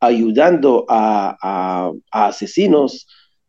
ayudando 0.00 0.86
a, 0.88 1.92
asesinos, 2.10 3.06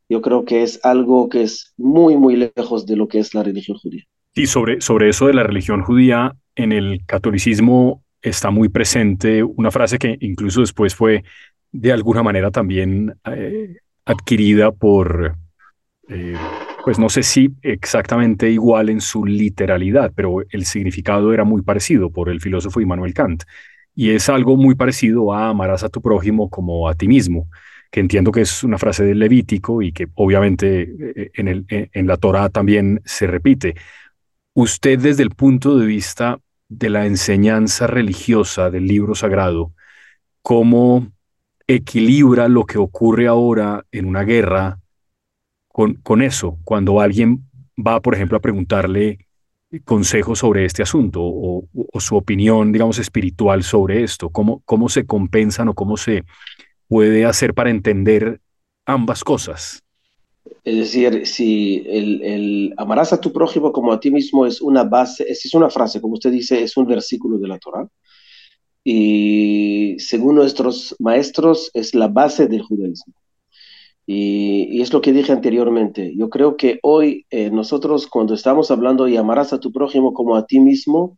yo 0.10 0.22
creo 0.22 0.44
que 0.44 0.64
es 0.64 0.82
algo 0.84 1.30
que 1.30 1.44
es 1.44 1.74
muy, 1.78 2.18
muy 2.18 2.36
lejos 2.36 2.86
de 2.86 2.98
lo 2.98 3.08
que 3.08 3.20
es 3.20 3.34
la 3.34 3.44
religión 3.44 3.78
judía. 3.78 4.04
Y 4.34 4.48
sobre, 4.48 4.82
sobre 4.82 5.10
eso 5.10 5.28
de 5.28 5.34
la 5.34 5.44
religión 5.44 5.82
judía, 5.84 6.34
en 6.56 6.72
el 6.72 7.04
catolicismo 7.06 8.04
está 8.22 8.52
muy 8.52 8.70
presente 8.70 9.44
una 9.44 9.72
frase 9.72 9.98
que 9.98 10.18
incluso 10.22 10.62
después 10.62 10.96
fue 10.96 11.24
de 11.72 11.92
alguna 11.92 12.24
manera 12.24 12.52
también 12.52 13.16
eh, 13.26 13.78
adquirida 14.06 14.72
por 14.72 15.38
eh, 16.10 16.36
pues 16.84 17.00
no 17.00 17.10
sé 17.10 17.24
si 17.24 17.52
exactamente 17.62 18.50
igual 18.50 18.90
en 18.90 19.02
su 19.02 19.26
literalidad, 19.26 20.12
pero 20.16 20.42
el 20.50 20.66
significado 20.66 21.34
era 21.34 21.44
muy 21.44 21.62
parecido 21.62 22.12
por 22.12 22.30
el 22.30 22.42
filósofo 22.42 22.82
Immanuel 22.82 23.14
Kant. 23.14 23.44
Y 23.96 24.12
es 24.12 24.30
algo 24.30 24.58
muy 24.58 24.76
parecido 24.76 25.34
a 25.34 25.50
amarás 25.50 25.84
a 25.84 25.90
tu 25.90 26.02
prójimo 26.02 26.50
como 26.50 26.90
a 26.90 26.96
ti 26.96 27.08
mismo, 27.08 27.50
que 27.92 28.00
entiendo 28.00 28.32
que 28.32 28.42
es 28.42 28.64
una 28.64 28.78
frase 28.78 29.04
del 29.04 29.20
Levítico 29.20 29.82
y 29.82 29.92
que 29.92 30.08
obviamente 30.16 30.82
eh, 30.82 31.32
en, 31.36 31.48
el, 31.48 31.66
en 31.70 32.08
la 32.08 32.18
Torah 32.18 32.50
también 32.50 33.02
se 33.06 33.28
repite. 33.28 33.76
Usted 34.54 35.00
desde 35.00 35.24
el 35.24 35.30
punto 35.32 35.78
de 35.78 35.86
vista 35.86 36.40
de 36.68 36.90
la 36.90 37.06
enseñanza 37.06 37.88
religiosa 37.88 38.70
del 38.70 38.88
libro 38.88 39.16
sagrado, 39.16 39.74
¿cómo 40.42 41.08
equilibra 41.68 42.48
lo 42.48 42.66
que 42.66 42.78
ocurre 42.78 43.28
ahora 43.28 43.86
en 43.92 44.06
una 44.06 44.24
guerra 44.24 44.80
con, 45.68 45.96
con 45.96 46.22
eso, 46.22 46.58
cuando 46.66 47.00
alguien 47.00 47.50
va, 47.78 48.02
por 48.02 48.14
ejemplo, 48.14 48.38
a 48.38 48.42
preguntarle 48.42 49.26
consejos 49.86 50.40
sobre 50.40 50.66
este 50.66 50.84
asunto 50.84 51.22
o, 51.24 51.68
su 52.00 52.18
opinión, 52.18 52.72
digamos, 52.72 53.00
espiritual 53.00 53.64
sobre 53.64 54.04
esto? 54.04 54.30
¿Cómo, 54.30 54.62
¿Cómo 54.66 54.90
se 54.90 55.06
compensan 55.06 55.70
o 55.70 55.74
cómo 55.74 55.96
se 55.98 56.26
puede 56.88 57.26
hacer 57.26 57.54
para 57.54 57.70
entender 57.70 58.42
ambas 58.86 59.24
cosas? 59.24 59.84
Es 60.64 60.76
decir, 60.76 61.26
si 61.26 61.84
el, 61.88 62.22
el, 62.24 62.74
amarás 62.78 63.14
a 63.14 63.22
tu 63.22 63.34
prójimo 63.34 63.72
como 63.72 63.92
a 63.92 64.00
ti 64.00 64.12
mismo 64.12 64.46
es 64.46 64.62
una 64.62 64.84
base, 64.84 65.26
es 65.28 65.54
una 65.54 65.70
frase, 65.70 66.00
como 66.00 66.14
usted 66.14 66.32
dice, 66.32 66.62
es 66.62 66.78
un 66.78 66.86
versículo 66.86 67.40
de 67.40 67.48
la 67.48 67.58
Torah. 67.58 67.88
Y 68.84 69.96
según 70.00 70.36
nuestros 70.36 70.96
maestros, 71.00 71.72
es 71.74 71.94
la 71.96 72.08
base 72.08 72.48
del 72.48 72.62
judaísmo. 72.62 73.14
Y, 74.06 74.82
es 74.82 74.92
lo 74.94 75.02
que 75.02 75.14
dije 75.14 75.32
anteriormente. 75.32 76.14
Yo 76.18 76.30
creo 76.30 76.58
que 76.58 76.80
hoy 76.84 77.26
eh, 77.30 77.50
nosotros 77.52 78.08
cuando 78.08 78.34
estamos 78.34 78.72
hablando 78.72 79.08
y 79.08 79.18
amarás 79.18 79.54
a 79.54 79.60
tu 79.60 79.72
prójimo 79.72 80.14
como 80.14 80.36
a 80.36 80.46
ti 80.46 80.60
mismo, 80.60 81.18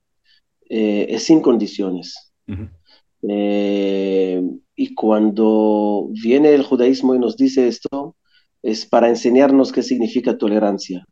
eh, 0.70 1.08
es 1.10 1.24
sin 1.24 1.42
condiciones. 1.42 2.32
Eh, 3.22 4.44
y 4.76 4.94
cuando 4.96 6.10
viene 6.22 6.54
el 6.54 6.64
judaísmo 6.64 7.16
y 7.16 7.20
nos 7.20 7.38
dice 7.38 7.68
esto, 7.68 8.16
es 8.64 8.86
para 8.86 9.10
enseñarnos 9.10 9.72
qué 9.72 9.84
significa 9.84 10.38
tolerancia, 10.38 11.06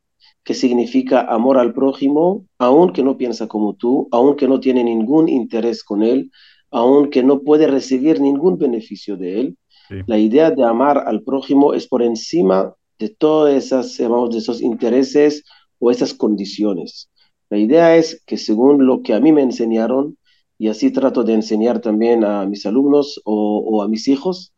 qué 0.43 0.53
significa 0.53 1.21
amor 1.21 1.57
al 1.57 1.73
prójimo, 1.73 2.47
aun 2.57 2.93
que 2.93 3.03
no 3.03 3.17
piensa 3.17 3.47
como 3.47 3.75
tú, 3.75 4.07
aun 4.11 4.35
que 4.35 4.47
no 4.47 4.59
tiene 4.59 4.83
ningún 4.83 5.29
interés 5.29 5.83
con 5.83 6.01
él, 6.01 6.31
aun 6.71 7.09
que 7.09 7.21
no 7.21 7.41
puede 7.41 7.67
recibir 7.67 8.19
ningún 8.19 8.57
beneficio 8.57 9.17
de 9.17 9.41
él, 9.41 9.57
la 10.07 10.17
idea 10.17 10.51
de 10.51 10.63
amar 10.63 11.03
al 11.05 11.21
prójimo 11.21 11.73
es 11.73 11.85
por 11.85 12.01
encima 12.01 12.73
de 12.97 13.09
todas 13.09 13.53
esas, 13.53 13.97
de 13.97 14.37
esos 14.37 14.61
intereses 14.61 15.43
o 15.79 15.91
esas 15.91 16.13
condiciones. 16.13 17.09
La 17.49 17.57
idea 17.57 17.97
es 17.97 18.23
que 18.25 18.37
según 18.37 18.85
lo 18.85 19.01
que 19.01 19.13
a 19.13 19.19
mí 19.19 19.33
me 19.33 19.41
enseñaron, 19.41 20.17
y 20.57 20.69
así 20.69 20.91
trato 20.91 21.23
de 21.23 21.33
enseñar 21.33 21.81
también 21.81 22.23
a 22.23 22.45
mis 22.45 22.65
alumnos 22.65 23.19
o, 23.25 23.81
a 23.83 23.87
mis 23.87 24.07
hijos, 24.07 24.53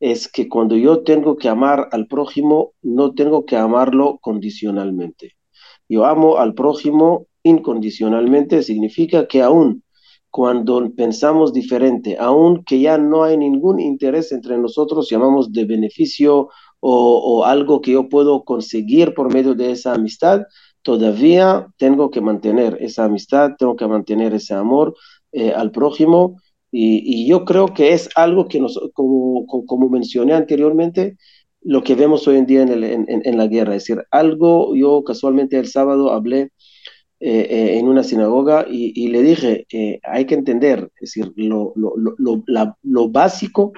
es 0.00 0.28
que 0.28 0.48
cuando 0.48 0.76
yo 0.76 1.02
tengo 1.02 1.36
que 1.36 1.48
amar 1.48 1.88
al 1.92 2.06
prójimo, 2.06 2.72
no 2.82 3.14
tengo 3.14 3.44
que 3.46 3.56
amarlo 3.56 4.18
condicionalmente. 4.20 5.32
Yo 5.88 6.04
amo 6.04 6.38
al 6.38 6.54
prójimo 6.54 7.26
incondicionalmente, 7.42 8.62
significa 8.62 9.26
que 9.26 9.42
aún 9.42 9.84
cuando 10.34 10.90
pensamos 10.96 11.52
diferente, 11.52 12.16
aunque 12.18 12.80
ya 12.80 12.98
no 12.98 13.22
hay 13.22 13.36
ningún 13.36 13.78
interés 13.78 14.32
entre 14.32 14.58
nosotros, 14.58 15.08
llamamos 15.08 15.52
de 15.52 15.64
beneficio 15.64 16.48
o, 16.80 17.44
algo 17.44 17.80
que 17.80 17.92
yo 17.92 18.08
puedo 18.08 18.42
conseguir 18.42 19.14
por 19.14 19.32
medio 19.32 19.54
de 19.54 19.70
esa 19.70 19.94
amistad, 19.94 20.42
todavía 20.82 21.68
tengo 21.78 22.10
que 22.10 22.20
mantener 22.20 22.76
esa 22.80 23.04
amistad, 23.04 23.52
tengo 23.56 23.76
que 23.76 23.86
mantener 23.86 24.34
ese 24.34 24.54
amor 24.54 24.96
eh, 25.30 25.52
al 25.52 25.70
prójimo. 25.70 26.36
Y, 26.76 27.28
yo 27.28 27.44
creo 27.44 27.72
que 27.72 27.92
es 27.92 28.08
algo 28.16 28.48
que, 28.48 28.58
nos, 28.58 28.78
como, 28.94 29.46
como, 29.46 29.88
mencioné 29.88 30.34
anteriormente, 30.34 31.16
lo 31.60 31.84
que 31.84 31.94
vemos 31.94 32.26
hoy 32.26 32.36
en 32.38 32.46
día 32.46 32.62
en, 32.62 32.82
en, 32.82 33.06
en, 33.08 33.38
la 33.38 33.46
guerra. 33.46 33.76
Es 33.76 33.84
decir, 33.84 34.04
algo, 34.10 34.74
yo 34.74 35.04
casualmente 35.04 35.56
el 35.56 35.68
sábado 35.68 36.12
hablé 36.12 36.50
eh, 37.20 37.46
eh, 37.48 37.78
en 37.78 37.86
una 37.86 38.02
sinagoga 38.02 38.66
y, 38.68 39.08
le 39.08 39.22
dije, 39.22 39.66
eh, 39.72 40.00
hay 40.02 40.24
que 40.26 40.34
entender, 40.34 40.90
es 40.96 41.12
decir, 41.12 41.32
lo, 41.36 41.72
lo, 41.76 41.94
lo, 41.96 42.76
lo, 42.82 43.08
básico 43.08 43.72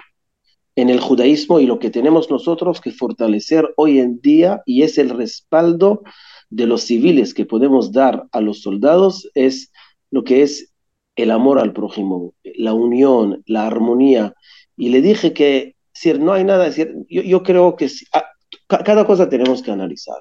en 0.75 0.89
el 0.89 1.01
judaísmo 1.01 1.61
y 1.61 1.67
lo 1.67 1.79
que 1.79 1.91
tenemos 1.91 2.31
nosotros 2.31 2.81
que 2.81 2.93
fortalecer 2.93 3.69
hoy 3.77 3.99
en 3.99 4.21
día 4.21 4.63
y 4.65 4.83
es 4.83 4.97
el 4.97 5.11
respaldo 5.11 6.03
de 6.49 6.67
los 6.67 6.83
civiles 6.85 7.35
que 7.35 7.45
podemos 7.45 7.93
dar 7.93 8.27
a 8.33 8.41
los 8.41 8.63
soldados 8.63 9.31
es 9.35 9.71
lo 10.11 10.25
que 10.25 10.43
es 10.43 10.73
el 11.17 11.31
amor 11.31 11.59
al 11.59 11.73
prójimo, 11.73 12.35
la 12.45 12.75
unión, 12.75 13.43
la 13.47 13.67
armonía. 13.67 14.35
Y 14.77 14.91
le 14.91 15.01
dije 15.01 15.33
que 15.33 15.77
si 15.93 16.13
no 16.15 16.33
hay 16.33 16.45
nada, 16.45 16.65
decir, 16.65 16.95
yo, 17.09 17.23
yo 17.23 17.43
creo 17.43 17.75
que 17.75 17.89
ah, 18.13 18.25
cada 18.69 19.07
cosa 19.07 19.29
tenemos 19.29 19.63
que 19.63 19.71
analizar. 19.71 20.19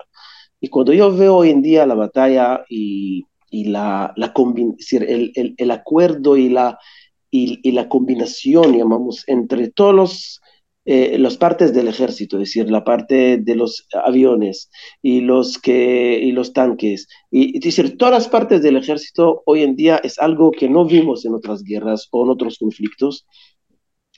Y 0.60 0.70
cuando 0.70 0.94
yo 0.94 1.16
veo 1.16 1.36
hoy 1.36 1.50
en 1.50 1.62
día 1.62 1.86
la 1.86 1.96
batalla 1.96 2.64
y, 2.70 3.26
y 3.50 3.66
la, 3.66 4.14
la 4.16 4.34
el, 5.58 5.72
acuerdo 5.72 6.38
y 6.38 6.50
la, 6.50 6.80
y, 7.30 7.72
la 7.72 7.90
combinación, 7.90 8.78
llamamos, 8.78 9.24
entre 9.28 9.70
todos 9.70 9.94
los, 9.94 10.42
eh, 10.88 11.18
las 11.18 11.38
partes 11.38 11.74
del 11.74 11.88
ejército, 11.88 12.38
es 12.38 12.42
decir, 12.42 12.70
la 12.70 12.84
parte 12.84 13.38
de 13.38 13.56
los 13.56 13.88
aviones 14.06 14.70
y 15.02 15.22
los, 15.22 15.58
que, 15.58 16.20
y 16.22 16.32
los 16.32 16.54
tanques, 16.54 17.08
y, 17.32 17.58
es 17.58 17.64
decir, 17.64 17.98
todas 17.98 18.14
las 18.14 18.28
partes 18.28 18.62
del 18.62 18.78
ejército 18.78 19.42
hoy 19.48 19.64
en 19.64 19.76
día 19.76 19.98
es 20.04 20.20
algo 20.20 20.52
que 20.52 20.70
no 20.70 20.86
vimos 20.86 21.26
en 21.26 21.34
otras 21.34 21.64
guerras 21.64 22.08
o 22.12 22.24
en 22.24 22.30
otros 22.30 22.60
conflictos, 22.60 23.26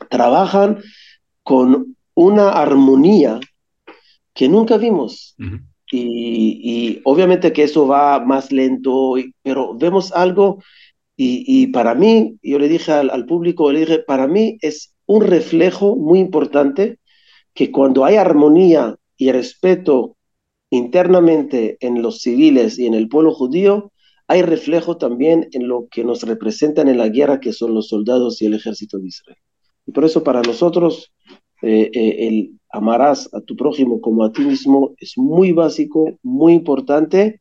trabajan 0.10 0.80
con 1.42 1.96
una 2.14 2.50
armonía 2.50 3.40
que 4.34 4.50
nunca 4.50 4.78
vimos. 4.78 5.36
Y, 5.90 7.00
obviamente 7.06 7.54
que 7.54 7.64
eso 7.64 7.88
va 7.88 8.20
más 8.20 8.52
lento, 8.52 9.16
pero 9.42 9.74
vemos 9.78 10.12
algo 10.12 10.60
y, 11.16 11.68
para 11.68 11.96
mí, 11.96 12.38
yo 12.44 12.60
le 12.60 12.68
dije 12.68 12.92
al, 12.92 13.26
público, 13.26 13.72
le 13.72 13.80
dije, 13.80 14.00
para 14.00 14.28
mí 14.28 14.58
es 14.62 14.94
un 15.08 15.22
reflejo 15.24 15.96
muy 15.96 16.20
importante 16.20 17.00
que 17.54 17.72
cuando 17.72 18.06
hay 18.06 18.16
armonía 18.16 18.98
y 19.18 19.32
respeto 19.32 20.16
internamente 20.70 21.78
en 21.80 22.02
los 22.02 22.22
civiles 22.22 22.78
y 22.78 22.86
en 22.86 22.94
el 22.94 23.08
pueblo 23.10 23.34
judío, 23.34 23.92
hay 24.28 24.42
reflejo 24.42 24.98
también 24.98 25.48
en 25.54 25.68
lo 25.68 25.88
que 25.90 26.04
nos 26.04 26.22
representan 26.24 26.90
en 26.90 26.98
la 26.98 27.08
guerra, 27.08 27.40
que 27.40 27.54
son 27.54 27.74
los 27.74 27.88
soldados 27.88 28.42
y 28.42 28.46
el 28.46 28.54
ejército 28.54 29.00
de 29.00 29.08
Israel. 29.08 29.38
Y 29.86 29.92
por 29.92 30.04
eso 30.04 30.24
para 30.24 30.42
nosotros 30.42 31.14
eh, 31.62 31.90
eh, 31.94 32.28
el 32.28 32.52
amarás 32.70 33.34
a 33.34 33.40
tu 33.40 33.56
prójimo 33.56 34.02
como 34.02 34.26
a 34.26 34.32
ti 34.34 34.44
mismo 34.44 34.94
es 34.98 35.14
muy 35.18 35.54
básico, 35.54 36.20
muy 36.22 36.54
importante, 36.54 37.40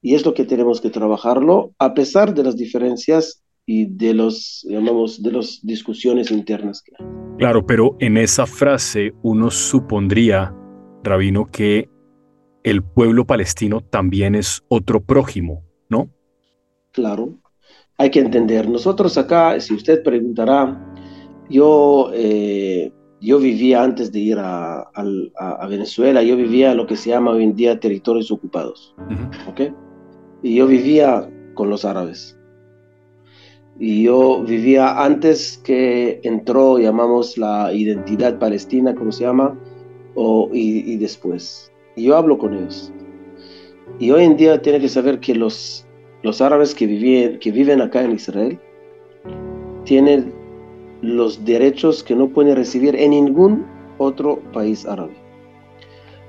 y 0.00 0.14
es 0.14 0.24
lo 0.24 0.34
que 0.34 0.44
tenemos 0.44 0.80
que 0.80 0.90
trabajarlo, 0.90 1.74
a 1.78 1.94
pesar 1.94 2.34
de 2.34 2.42
las 2.42 2.56
diferencias 2.56 3.43
y 3.66 3.86
de 3.86 4.14
los, 4.14 4.66
llamamos, 4.68 5.22
de 5.22 5.32
las 5.32 5.60
discusiones 5.62 6.30
internas 6.30 6.82
que 6.82 6.92
hay. 6.98 7.06
Claro, 7.38 7.66
pero 7.66 7.96
en 7.98 8.16
esa 8.16 8.46
frase 8.46 9.12
uno 9.22 9.50
supondría, 9.50 10.54
Rabino, 11.02 11.50
que 11.50 11.88
el 12.62 12.82
pueblo 12.82 13.26
palestino 13.26 13.80
también 13.80 14.34
es 14.34 14.62
otro 14.68 15.02
prójimo, 15.02 15.64
¿no? 15.88 16.08
Claro, 16.92 17.38
hay 17.98 18.10
que 18.10 18.20
entender. 18.20 18.68
Nosotros 18.68 19.16
acá, 19.18 19.58
si 19.60 19.74
usted 19.74 20.02
preguntará, 20.02 20.80
yo, 21.50 22.10
eh, 22.14 22.92
yo 23.20 23.38
vivía 23.38 23.82
antes 23.82 24.12
de 24.12 24.18
ir 24.18 24.38
a, 24.38 24.80
a, 24.80 25.66
Venezuela, 25.68 26.22
yo 26.22 26.36
vivía 26.36 26.74
lo 26.74 26.86
que 26.86 26.96
se 26.96 27.10
llama 27.10 27.32
hoy 27.32 27.44
en 27.44 27.54
día 27.54 27.80
territorios 27.80 28.30
ocupados, 28.30 28.94
¿ok? 29.48 29.72
Y 30.42 30.56
yo 30.56 30.66
vivía 30.66 31.28
con 31.54 31.70
los 31.70 31.84
árabes. 31.84 32.38
Y 33.78 34.04
yo 34.04 34.42
vivía 34.44 35.02
antes 35.02 35.60
que 35.64 36.20
entró, 36.22 36.78
llamamos 36.78 37.36
la 37.36 37.72
identidad 37.72 38.38
palestina, 38.38 38.94
como 38.94 39.10
se 39.10 39.24
llama, 39.24 39.58
o, 40.14 40.48
y, 40.52 40.96
después. 40.96 41.72
Y 41.96 42.04
yo 42.04 42.16
hablo 42.16 42.38
con 42.38 42.54
ellos. 42.54 42.92
Y 43.98 44.10
hoy 44.10 44.24
en 44.24 44.36
día 44.36 44.62
tiene 44.62 44.80
que 44.80 44.88
saber 44.88 45.18
que 45.18 45.34
los, 45.34 45.86
los 46.22 46.40
árabes 46.40 46.74
que, 46.74 46.86
viven, 46.86 47.38
que 47.40 47.50
viven 47.50 47.80
acá 47.80 48.02
en 48.02 48.12
Israel 48.12 48.58
tienen 49.84 50.32
los 51.02 51.44
derechos 51.44 52.02
que 52.02 52.14
no 52.14 52.28
pueden 52.28 52.56
recibir 52.56 52.94
en 52.96 53.10
ningún 53.10 53.66
otro 53.98 54.38
país 54.52 54.86
árabe. 54.86 55.14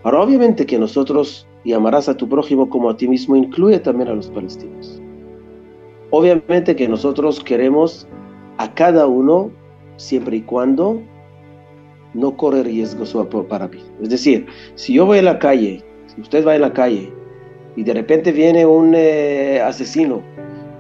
Ahora, 0.04 0.22
obviamente 0.22 0.66
que 0.66 0.78
nosotros, 0.78 1.48
y 1.64 1.74
amarás 1.74 2.10
a 2.10 2.18
tu 2.18 2.28
prójimo 2.28 2.70
como 2.70 2.90
a 2.90 2.98
ti 2.98 3.08
mismo, 3.08 3.36
incluye 3.36 3.80
también 3.80 4.10
a 4.10 4.14
los 4.14 4.30
palestinos. 4.30 5.02
Obviamente 6.18 6.78
que 6.78 6.88
nosotros 6.88 7.44
queremos 7.44 8.08
a 8.58 8.74
cada 8.74 9.06
uno 9.06 9.52
siempre 9.98 10.38
y 10.38 10.44
cuando 10.44 11.02
no 12.14 12.38
corre 12.38 12.64
riesgo 12.64 13.04
para 13.50 13.68
mí. 13.68 13.84
Es 14.02 14.08
decir, 14.08 14.46
si 14.76 14.94
yo 14.94 15.06
voy 15.06 15.18
a 15.18 15.24
la 15.24 15.40
calle, 15.40 15.84
si 16.08 16.22
usted 16.22 16.48
va 16.48 16.56
en 16.56 16.62
la 16.62 16.72
calle 16.72 17.12
y 17.76 17.84
de 17.84 17.94
repente 17.94 18.32
viene 18.32 18.66
un 18.66 18.94
eh, 18.96 19.60
asesino 19.60 20.22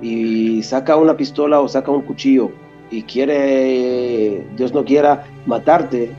y 0.02 0.64
saca 0.64 0.96
una 0.96 1.18
pistola 1.18 1.60
o 1.60 1.68
saca 1.68 1.92
un 1.92 2.04
cuchillo 2.04 2.52
y 2.90 3.04
quiere, 3.04 4.42
Dios 4.56 4.74
no 4.74 4.86
quiera, 4.86 5.26
matarte, 5.46 6.16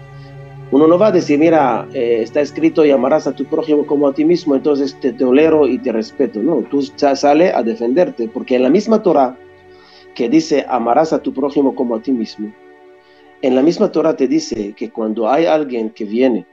uno 0.73 0.89
no 0.89 0.99
va 0.99 1.09
a 1.09 1.13
decir, 1.13 1.39
mira, 1.39 1.89
eh, 1.93 2.23
está 2.23 2.41
escrito 2.41 2.85
y 2.85 2.91
amarás 2.91 3.27
a 3.27 3.35
tu 3.35 3.45
prójimo 3.45 3.87
como 3.87 4.09
a 4.09 4.13
ti 4.13 4.25
mismo, 4.25 4.57
entonces 4.57 4.99
te 5.01 5.13
tolero 5.13 5.69
y 5.69 5.79
te 5.79 5.93
respeto. 5.93 6.43
No, 6.43 6.63
tú 6.63 6.83
sales 6.83 7.55
a 7.55 7.63
defenderte, 7.63 8.29
porque 8.29 8.57
en 8.57 8.65
la 8.65 8.71
misma 8.71 9.03
Torah 9.03 9.39
que 10.15 10.29
dice 10.29 10.65
amarás 10.69 11.13
a 11.13 11.23
tu 11.23 11.33
prójimo 11.33 11.75
como 11.75 11.95
a 11.95 12.03
ti 12.03 12.11
mismo, 12.11 12.53
en 13.43 13.55
la 13.55 13.63
misma 13.63 13.93
Torah 13.93 14.17
te 14.17 14.27
dice 14.27 14.73
que 14.75 14.91
cuando 14.91 15.29
hay 15.29 15.47
alguien 15.47 15.91
que 15.91 16.05
viene 16.05 16.47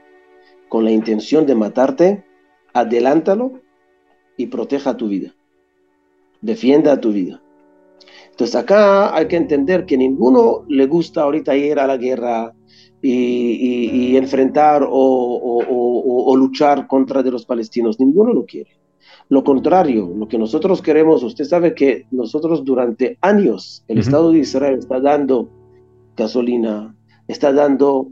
con 0.68 0.84
la 0.84 0.90
intención 0.90 1.46
de 1.46 1.54
matarte, 1.54 2.24
adelántalo 2.72 3.60
y 4.36 4.46
proteja 4.46 4.96
tu 4.96 5.08
vida. 5.08 5.34
Defienda 6.40 7.00
tu 7.00 7.10
vida. 7.12 7.40
Entonces 8.30 8.54
acá 8.54 9.16
hay 9.16 9.28
que 9.28 9.36
entender 9.36 9.86
que 9.86 9.96
ninguno 9.96 10.64
le 10.68 10.86
gusta 10.86 11.22
ahorita 11.22 11.56
ir 11.56 11.78
a 11.78 11.86
la 11.86 11.96
guerra 11.96 12.52
y, 13.06 14.16
enfrentar 14.16 14.86
o, 14.88 16.34
luchar 16.36 16.86
contra 16.86 17.22
de 17.22 17.30
los 17.30 17.44
palestinos. 17.44 18.00
Ninguno 18.00 18.32
lo 18.32 18.44
quiere. 18.44 18.70
Lo 19.28 19.44
contrario, 19.44 20.12
lo 20.14 20.26
que 20.28 20.38
nosotros 20.38 20.82
queremos, 20.82 21.22
usted 21.22 21.44
sabe 21.44 21.74
que 21.74 22.06
nosotros 22.10 22.64
durante 22.64 23.18
años 23.20 23.84
el 23.88 23.98
Estado 23.98 24.32
de 24.32 24.40
Israel 24.40 24.78
está 24.78 25.00
dando 25.00 25.48
gasolina, 26.16 26.94
está 27.28 27.52
dando 27.52 28.08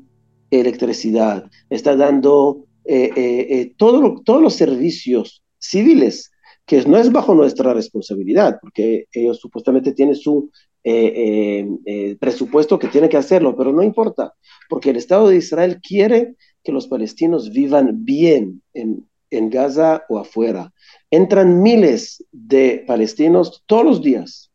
electricidad, 0.50 1.50
está 1.68 1.96
dando 1.96 2.64
eh, 2.84 3.10
eh, 3.14 3.46
eh, 3.50 3.72
todos 3.76 4.42
los 4.42 4.54
servicios 4.54 5.42
civiles 5.58 6.30
que 6.66 6.82
no 6.84 6.96
es 6.96 7.12
bajo 7.12 7.34
nuestra 7.34 7.74
responsabilidad, 7.74 8.58
porque 8.60 9.06
ellos 9.12 9.38
supuestamente 9.38 9.92
tienen 9.92 10.14
su 10.14 10.50
eh, 10.84 11.12
eh, 11.16 11.68
eh, 11.86 12.16
presupuesto 12.16 12.78
que 12.78 12.88
tiene 12.88 13.08
que 13.08 13.16
hacerlo, 13.16 13.56
pero 13.56 13.72
no 13.72 13.82
importa, 13.82 14.34
porque 14.68 14.90
el 14.90 14.96
Estado 14.96 15.28
de 15.28 15.36
Israel 15.36 15.80
quiere 15.80 16.36
que 16.64 16.72
los 16.72 16.86
palestinos 16.86 17.50
vivan 17.50 18.04
bien 18.04 18.62
en, 18.74 19.08
en 19.30 19.50
Gaza 19.50 20.02
o 20.08 20.18
afuera. 20.18 20.72
Entran 21.10 21.62
miles 21.62 22.24
de 22.32 22.84
palestinos 22.86 23.62
todos 23.66 23.84
los 23.84 24.02
días 24.02 24.50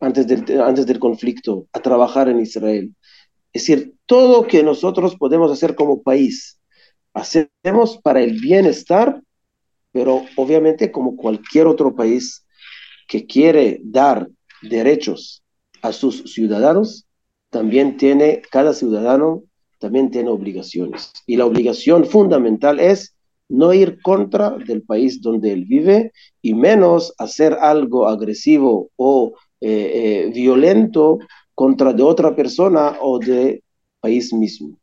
antes 0.00 0.26
del, 0.26 0.60
antes 0.60 0.86
del 0.86 0.98
conflicto 0.98 1.66
a 1.72 1.80
trabajar 1.80 2.28
en 2.28 2.40
Israel. 2.40 2.94
Es 3.52 3.62
decir, 3.62 3.94
todo 4.06 4.46
que 4.46 4.62
nosotros 4.62 5.16
podemos 5.16 5.50
hacer 5.50 5.74
como 5.74 6.02
país, 6.02 6.60
hacemos 7.12 7.98
para 8.02 8.22
el 8.22 8.40
bienestar 8.40 9.20
pero 9.92 10.24
obviamente 10.36 10.90
como 10.90 11.16
cualquier 11.16 11.66
otro 11.66 11.94
país 11.94 12.46
que 13.06 13.26
quiere 13.26 13.80
dar 13.82 14.28
derechos 14.62 15.42
a 15.82 15.92
sus 15.92 16.32
ciudadanos, 16.32 17.06
también 17.50 17.96
tiene, 17.96 18.42
cada 18.50 18.74
ciudadano 18.74 19.42
también 19.78 20.10
tiene 20.10 20.30
obligaciones. 20.30 21.12
Y 21.26 21.36
la 21.36 21.46
obligación 21.46 22.04
fundamental 22.04 22.80
es 22.80 23.14
no 23.48 23.72
ir 23.72 24.00
contra 24.02 24.50
del 24.50 24.82
país 24.82 25.20
donde 25.20 25.52
él 25.52 25.64
vive 25.64 26.12
y 26.40 26.54
menos 26.54 27.12
hacer 27.18 27.54
algo 27.54 28.06
agresivo 28.06 28.90
o 28.96 29.34
eh, 29.60 30.26
eh, 30.28 30.32
violento 30.32 31.18
contra 31.54 31.92
de 31.92 32.02
otra 32.02 32.36
persona 32.36 32.96
o 33.00 33.18
de 33.18 33.62
país 34.00 34.32
mismo. 34.32 34.78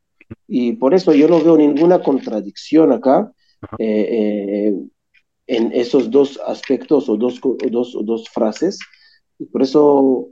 Y 0.48 0.74
por 0.74 0.94
eso 0.94 1.14
yo 1.14 1.30
no 1.30 1.42
veo 1.42 1.58
ninguna 1.58 2.02
contradicción 2.02 2.92
acá. 2.92 3.32
Eh, 3.80 4.74
en 5.48 5.72
esos 5.72 6.12
dos 6.12 6.40
aspectos 6.46 7.10
o 7.10 7.16
dos, 7.16 7.40
dos, 7.72 7.98
dos 8.04 8.30
frases. 8.30 8.78
Y 9.40 9.46
por 9.46 9.64
eso, 9.64 10.28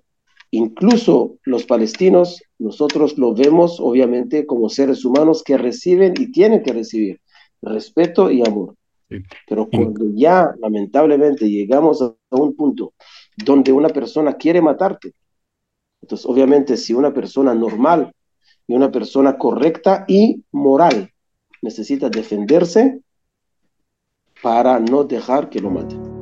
incluso 0.51 1.38
los 1.43 1.65
palestinos, 1.65 2.41
nosotros 2.60 3.17
lo 3.17 3.34
vemos 3.34 3.79
obviamente 3.79 4.45
como 4.45 4.69
seres 4.69 5.03
humanos 5.05 5.43
que 5.43 5.58
reciben 5.58 6.13
y 6.17 6.31
tienen 6.31 6.63
que 6.63 6.73
recibir 6.73 7.19
respeto 7.62 8.31
y 8.31 8.41
amor. 8.41 8.75
Pero 9.47 9.69
cuando 9.69 10.05
ya 10.13 10.53
lamentablemente 10.60 11.49
llegamos 11.49 12.01
a 12.01 12.15
un 12.31 12.55
punto 12.55 12.93
donde 13.38 13.71
una 13.71 13.89
persona 13.89 14.34
quiere 14.34 14.62
matarte, 14.62 15.13
entonces 16.01 16.25
obviamente 16.25 16.77
si 16.77 16.93
una 16.93 17.13
persona 17.13 17.53
normal 17.53 18.12
y 18.67 18.73
una 18.73 18.91
persona 18.91 19.38
correcta 19.38 20.05
y 20.08 20.43
moral 20.51 21.12
necesita 21.62 22.10
defenderse, 22.10 23.01
para 24.41 24.79
no 24.79 25.03
dejar 25.03 25.49
que 25.49 25.60
lo 25.60 25.71
maten. 25.71 26.14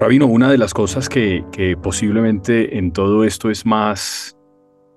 Rabino, 0.00 0.24
una 0.28 0.50
de 0.50 0.56
las 0.56 0.72
cosas 0.72 1.10
que, 1.10 1.44
posiblemente 1.82 2.78
en 2.78 2.90
todo 2.90 3.22
esto 3.22 3.50
es 3.50 3.66
más, 3.66 4.34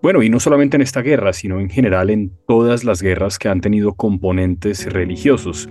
bueno, 0.01 0.23
y 0.23 0.29
no 0.29 0.39
solamente 0.39 0.77
en 0.77 0.81
esta 0.81 1.01
guerra, 1.01 1.33
sino 1.33 1.59
en 1.59 1.69
general 1.69 2.09
en 2.09 2.31
todas 2.47 2.85
las 2.85 3.01
guerras 3.01 3.37
que 3.37 3.49
han 3.49 3.59
tenido 3.59 3.95
componentes 3.95 4.89
religiosos, 4.93 5.67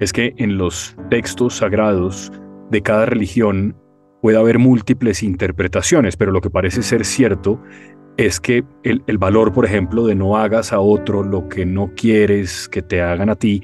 es 0.00 0.12
que 0.12 0.34
en 0.36 0.58
los 0.58 0.96
textos 1.10 1.58
sagrados 1.58 2.32
de 2.72 2.82
cada 2.82 3.06
religión 3.06 3.76
puede 4.20 4.36
haber 4.36 4.58
múltiples 4.58 5.22
interpretaciones, 5.22 6.16
pero 6.16 6.32
lo 6.32 6.40
que 6.40 6.50
parece 6.50 6.82
ser 6.82 7.04
cierto 7.04 7.62
es 8.16 8.40
que 8.40 8.64
el, 8.82 9.18
valor, 9.18 9.52
por 9.52 9.64
ejemplo, 9.64 10.06
de 10.06 10.16
no 10.16 10.36
hagas 10.36 10.72
a 10.72 10.80
otro 10.80 11.22
lo 11.22 11.48
que 11.48 11.64
no 11.64 11.92
quieres 11.94 12.68
que 12.68 12.82
te 12.82 13.00
hagan 13.00 13.30
a 13.30 13.36
ti, 13.36 13.62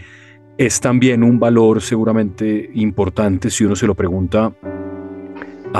es 0.59 0.81
también 0.81 1.25
un 1.25 1.41
valor 1.41 1.83
seguramente 1.83 2.71
importante 2.75 3.51
si 3.51 3.65
uno 3.65 3.75
se 3.75 3.89
lo 3.89 3.97
pregunta 3.97 4.55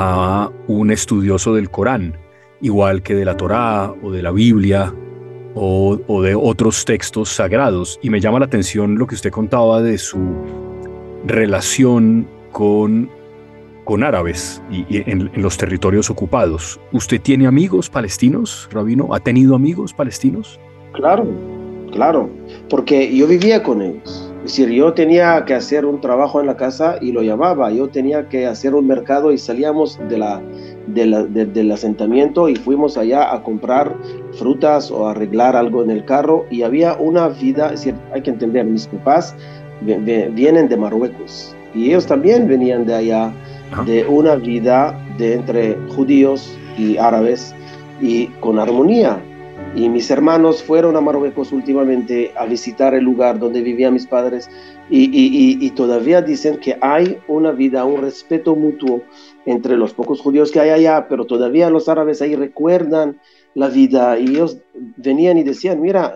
a 0.01 0.53
un 0.69 0.93
estudioso 0.93 1.55
del 1.55 1.71
Corán, 1.71 2.17
igual 2.61 3.03
que 3.03 3.17
de 3.17 3.25
la 3.25 3.37
Torá 3.37 3.93
o 4.01 4.13
de 4.13 4.23
la 4.23 4.31
Biblia 4.31 4.95
o, 5.57 6.23
de 6.23 6.37
otros 6.37 6.85
textos 6.85 7.31
sagrados. 7.31 7.99
Y 8.01 8.09
me 8.09 8.21
llama 8.21 8.39
la 8.39 8.47
atención 8.47 8.97
lo 8.97 9.09
que 9.09 9.17
usted 9.17 9.33
contaba 9.33 9.83
de 9.83 9.99
su 9.99 10.21
relación 11.27 12.29
con, 12.53 13.11
con 13.83 14.05
árabes 14.05 14.63
y, 14.71 14.85
en, 14.99 15.31
en, 15.35 15.43
los 15.43 15.57
territorios 15.57 16.11
ocupados. 16.11 16.79
¿Usted 16.93 17.21
tiene 17.21 17.49
amigos 17.49 17.91
palestinos, 17.91 18.69
Rabino? 18.71 19.13
¿Ha 19.13 19.19
tenido 19.19 19.57
amigos 19.57 19.93
palestinos? 19.93 20.61
Claro, 20.93 21.27
claro, 21.91 22.31
porque 22.71 23.13
yo 23.17 23.27
vivía 23.27 23.65
con 23.65 23.83
ellos. 23.83 24.28
Es 24.49 24.57
decir, 24.57 24.75
yo 24.75 24.95
tenía 24.95 25.45
que 25.45 25.53
hacer 25.53 25.85
un 25.85 26.01
trabajo 26.01 26.41
en 26.41 26.47
la 26.47 26.57
casa 26.57 26.97
y 27.03 27.13
lo 27.13 27.23
llamaba, 27.23 27.71
yo 27.71 27.89
tenía 27.89 28.31
que 28.31 28.47
hacer 28.47 28.75
un 28.75 28.87
mercado 28.87 29.31
y 29.31 29.37
salíamos 29.37 30.01
de 30.09 30.17
la, 30.17 30.41
del 30.87 31.71
asentamiento 31.71 32.49
y 32.49 32.57
fuimos 32.57 32.97
allá 32.97 33.31
a 33.35 33.43
comprar 33.43 33.95
frutas 34.39 34.91
o 34.91 35.07
arreglar 35.07 35.55
algo 35.55 35.85
en 35.85 35.91
el 35.91 36.03
carro 36.07 36.47
y 36.51 36.63
había 36.63 36.95
una 36.95 37.29
vida, 37.29 37.67
es 37.67 37.85
decir, 37.85 37.95
hay 38.11 38.23
que 38.23 38.31
entender, 38.31 38.65
mis 38.65 38.87
papás 38.87 39.37
vienen 39.83 40.67
de 40.71 40.77
Marruecos 40.79 41.55
y 41.75 41.91
ellos 41.91 42.07
también 42.07 42.49
venían 42.49 42.87
de 42.87 42.95
allá, 42.95 43.31
de 43.85 44.07
una 44.07 44.37
vida 44.37 44.99
de 45.19 45.35
entre 45.35 45.77
judíos 45.95 46.59
y 46.79 46.97
árabes 46.97 47.55
y 48.01 48.29
con 48.41 48.59
armonía 48.59 49.21
y 49.79 49.89
mis 49.89 50.11
hermanos 50.11 50.61
fueron 50.61 50.97
a 50.97 51.01
Marruecos 51.01 51.53
últimamente 51.53 52.33
a 52.37 52.47
visitar 52.47 52.95
el 52.95 53.05
lugar 53.05 53.39
donde 53.39 53.63
vivían 53.63 53.95
mis 53.95 54.09
padres 54.09 54.51
y, 54.91 55.71
todavía 55.71 56.21
dicen 56.21 56.59
que 56.59 56.77
hay 56.81 57.19
una 57.29 57.53
vida, 57.53 57.85
un 57.85 58.01
respeto 58.01 58.57
mutuo 58.57 59.03
entre 59.47 59.77
los 59.77 59.95
pocos 59.95 60.21
judíos 60.21 60.51
que 60.51 60.59
hay 60.59 60.71
allá, 60.71 61.07
pero 61.09 61.27
todavía 61.27 61.71
los 61.71 61.89
árabes 61.89 62.21
ahí 62.21 62.35
recuerdan 62.35 63.21
la 63.55 63.69
vida 63.69 64.19
y 64.19 64.31
ellos 64.31 64.59
venían 64.97 65.39
y 65.39 65.45
decían, 65.45 65.81
mira, 65.81 66.13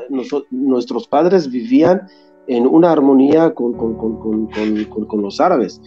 nuestros 0.51 1.07
padres 1.07 1.48
vivían 1.48 2.09
en 2.48 2.66
una 2.66 2.90
armonía 2.90 3.55
con, 3.55 3.77
los 5.22 5.40
árabes. 5.40 5.81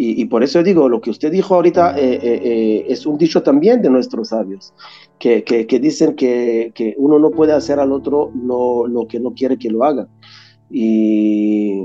Y, 0.00 0.26
por 0.26 0.44
eso 0.44 0.62
digo, 0.62 0.88
lo 0.88 1.00
que 1.00 1.10
usted 1.10 1.32
dijo 1.32 1.56
ahorita 1.56 1.98
eh, 1.98 2.20
eh, 2.22 2.40
eh, 2.44 2.86
es 2.88 3.04
un 3.04 3.18
dicho 3.18 3.42
también 3.42 3.82
de 3.82 3.90
nuestros 3.90 4.28
sabios, 4.28 4.72
que, 5.18 5.42
que, 5.42 5.80
dicen 5.80 6.14
que, 6.14 6.70
que, 6.72 6.94
uno 6.98 7.18
no 7.18 7.32
puede 7.32 7.52
hacer 7.52 7.80
al 7.80 7.90
otro 7.90 8.30
no, 8.32 8.86
lo 8.86 9.08
que 9.08 9.18
no 9.18 9.34
quiere 9.34 9.58
que 9.58 9.70
lo 9.70 9.82
haga. 9.82 10.06
Y, 10.70 11.82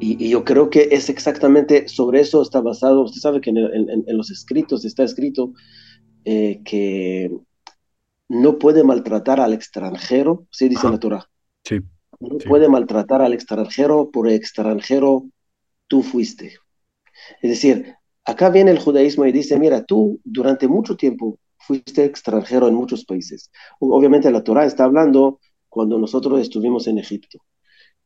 y, 0.00 0.28
yo 0.28 0.44
creo 0.44 0.68
que 0.68 0.88
es 0.90 1.08
exactamente 1.08 1.88
sobre 1.88 2.20
eso 2.20 2.42
está 2.42 2.60
basado. 2.60 3.04
Usted 3.04 3.22
sabe 3.22 3.40
que 3.40 3.48
en, 3.48 3.56
en, 3.56 4.16
los 4.18 4.30
escritos 4.30 4.84
está 4.84 5.02
escrito 5.02 5.54
que 6.26 7.30
no 8.28 8.58
puede 8.58 8.84
maltratar 8.84 9.40
al 9.40 9.54
extranjero, 9.54 10.46
así 10.52 10.68
dice 10.68 10.90
la 10.90 10.98
Torah. 10.98 11.26
Sí, 11.64 11.78
no 12.20 12.36
puede 12.36 12.68
maltratar 12.68 13.22
al 13.22 13.32
extranjero, 13.32 14.10
por 14.10 14.28
extranjero 14.28 15.24
tú 15.86 16.02
fuiste. 16.02 16.52
Es 17.42 17.50
decir, 17.50 17.94
acá 18.24 18.50
viene 18.50 18.70
el 18.70 18.78
judaísmo 18.78 19.26
y 19.26 19.32
dice, 19.32 19.58
mira, 19.58 19.84
tú 19.84 20.20
durante 20.24 20.68
mucho 20.68 20.96
tiempo 20.96 21.38
fuiste 21.58 22.04
extranjero 22.04 22.68
en 22.68 22.74
muchos 22.74 23.04
países. 23.04 23.50
Obviamente 23.80 24.30
la 24.30 24.44
Torah 24.44 24.64
está 24.64 24.84
hablando 24.84 25.40
cuando 25.68 25.98
nosotros 25.98 26.40
estuvimos 26.40 26.86
en 26.86 26.98
Egipto. 26.98 27.38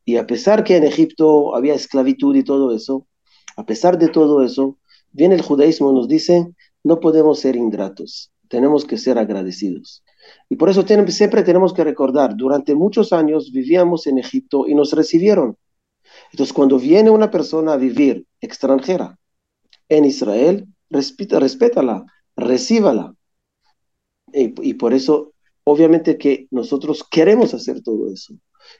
Y 0.05 0.17
a 0.17 0.27
pesar 0.27 0.63
que 0.63 0.75
en 0.75 0.83
Egipto 0.83 1.55
había 1.55 1.73
esclavitud 1.73 2.35
y 2.35 2.43
todo 2.43 2.75
eso, 2.75 3.07
a 3.55 3.65
pesar 3.65 3.97
de 3.97 4.09
todo 4.09 4.43
eso, 4.43 4.77
viene 5.11 5.35
el 5.35 5.41
judaísmo 5.41 5.91
y 5.91 5.95
nos 5.95 6.07
dice, 6.07 6.47
no 6.83 6.99
podemos 6.99 7.39
ser 7.39 7.55
ingratos, 7.55 8.31
tenemos 8.49 8.85
que 8.85 8.97
ser 8.97 9.17
agradecidos. 9.17 10.03
Y 10.49 10.55
por 10.55 10.69
eso 10.69 10.85
siempre 11.07 11.43
tenemos 11.43 11.73
que 11.73 11.83
recordar, 11.83 12.35
durante 12.35 12.75
muchos 12.75 13.13
años 13.13 13.51
vivíamos 13.51 14.07
en 14.07 14.19
Egipto 14.19 14.67
y 14.67 14.75
nos 14.75 14.91
recibieron. 14.91 15.57
Entonces, 16.33 16.51
cuando 16.51 16.79
viene 16.79 17.11
una 17.11 17.29
persona 17.29 17.73
a 17.73 17.77
vivir 17.77 18.25
extranjera 18.41 19.19
en 19.87 20.03
Israel, 20.03 20.65
respeta, 20.89 21.39
respétala, 21.39 22.05
recíbala. 22.35 23.13
Y, 24.33 24.73
por 24.73 24.95
eso, 24.95 25.33
obviamente 25.63 26.17
que 26.17 26.47
nosotros 26.49 27.03
queremos 27.09 27.53
hacer 27.53 27.83
todo 27.83 28.11
eso. 28.11 28.33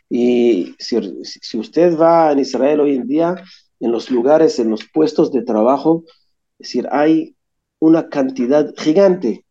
Y 0.09 0.73
si, 0.79 0.97
si 1.23 1.59
usted 1.59 1.95
va 1.95 2.31
en 2.31 2.39
Israel 2.39 2.79
hoy 2.79 2.95
en 2.95 3.07
día, 3.07 3.35
en 3.79 3.91
los 3.91 4.09
lugares, 4.09 4.57
en 4.57 4.71
los 4.71 4.89
puestos 4.91 5.31
de 5.31 5.43
trabajo, 5.43 6.05
es 6.57 6.69
decir, 6.69 6.87
hay 6.91 7.35
una 7.77 8.09
cantidad 8.09 8.73
gigante 8.77 9.45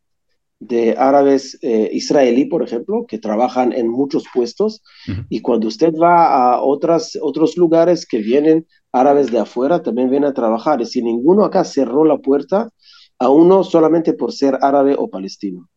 de 0.63 0.95
árabes 0.97 1.59
eh, 1.63 1.91
israelí, 1.93 2.45
por 2.45 2.63
ejemplo, 2.63 3.05
que 3.09 3.19
trabajan 3.19 3.73
en 3.73 3.89
muchos 3.89 4.25
puestos. 4.33 4.83
Y 5.29 5.41
cuando 5.41 5.67
usted 5.67 5.93
va 6.01 6.55
a 6.55 6.63
otras, 6.63 7.19
otros 7.21 7.57
lugares 7.57 8.07
que 8.07 8.19
vienen 8.19 8.67
árabes 8.93 9.33
de 9.33 9.41
afuera, 9.41 9.83
también 9.83 10.09
vienen 10.09 10.31
a 10.31 10.35
trabajar. 10.35 10.81
Y 10.81 10.87
si 10.87 11.03
ninguno 11.03 11.45
acá 11.45 11.65
cerró 11.65 12.05
la 12.05 12.19
puerta 12.19 12.71
a 13.19 13.29
uno 13.29 13.65
solamente 13.65 14.13
por 14.13 14.33
ser 14.33 14.59
árabe 14.63 14.95
o 14.97 15.11
palestino. 15.11 15.69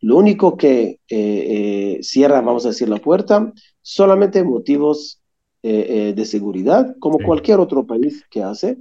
Lo 0.00 0.18
único 0.18 0.58
que 0.58 1.00
eh, 1.08 1.08
eh, 1.08 1.98
cierra, 2.02 2.42
vamos 2.42 2.66
a 2.66 2.68
decir, 2.68 2.90
la 2.90 2.98
puerta, 2.98 3.52
solamente 3.80 4.44
motivos 4.44 5.22
de 5.62 6.24
seguridad, 6.24 6.94
como 7.00 7.18
cualquier 7.18 7.58
otro 7.58 7.84
país 7.84 8.24
que 8.30 8.40
hace. 8.40 8.78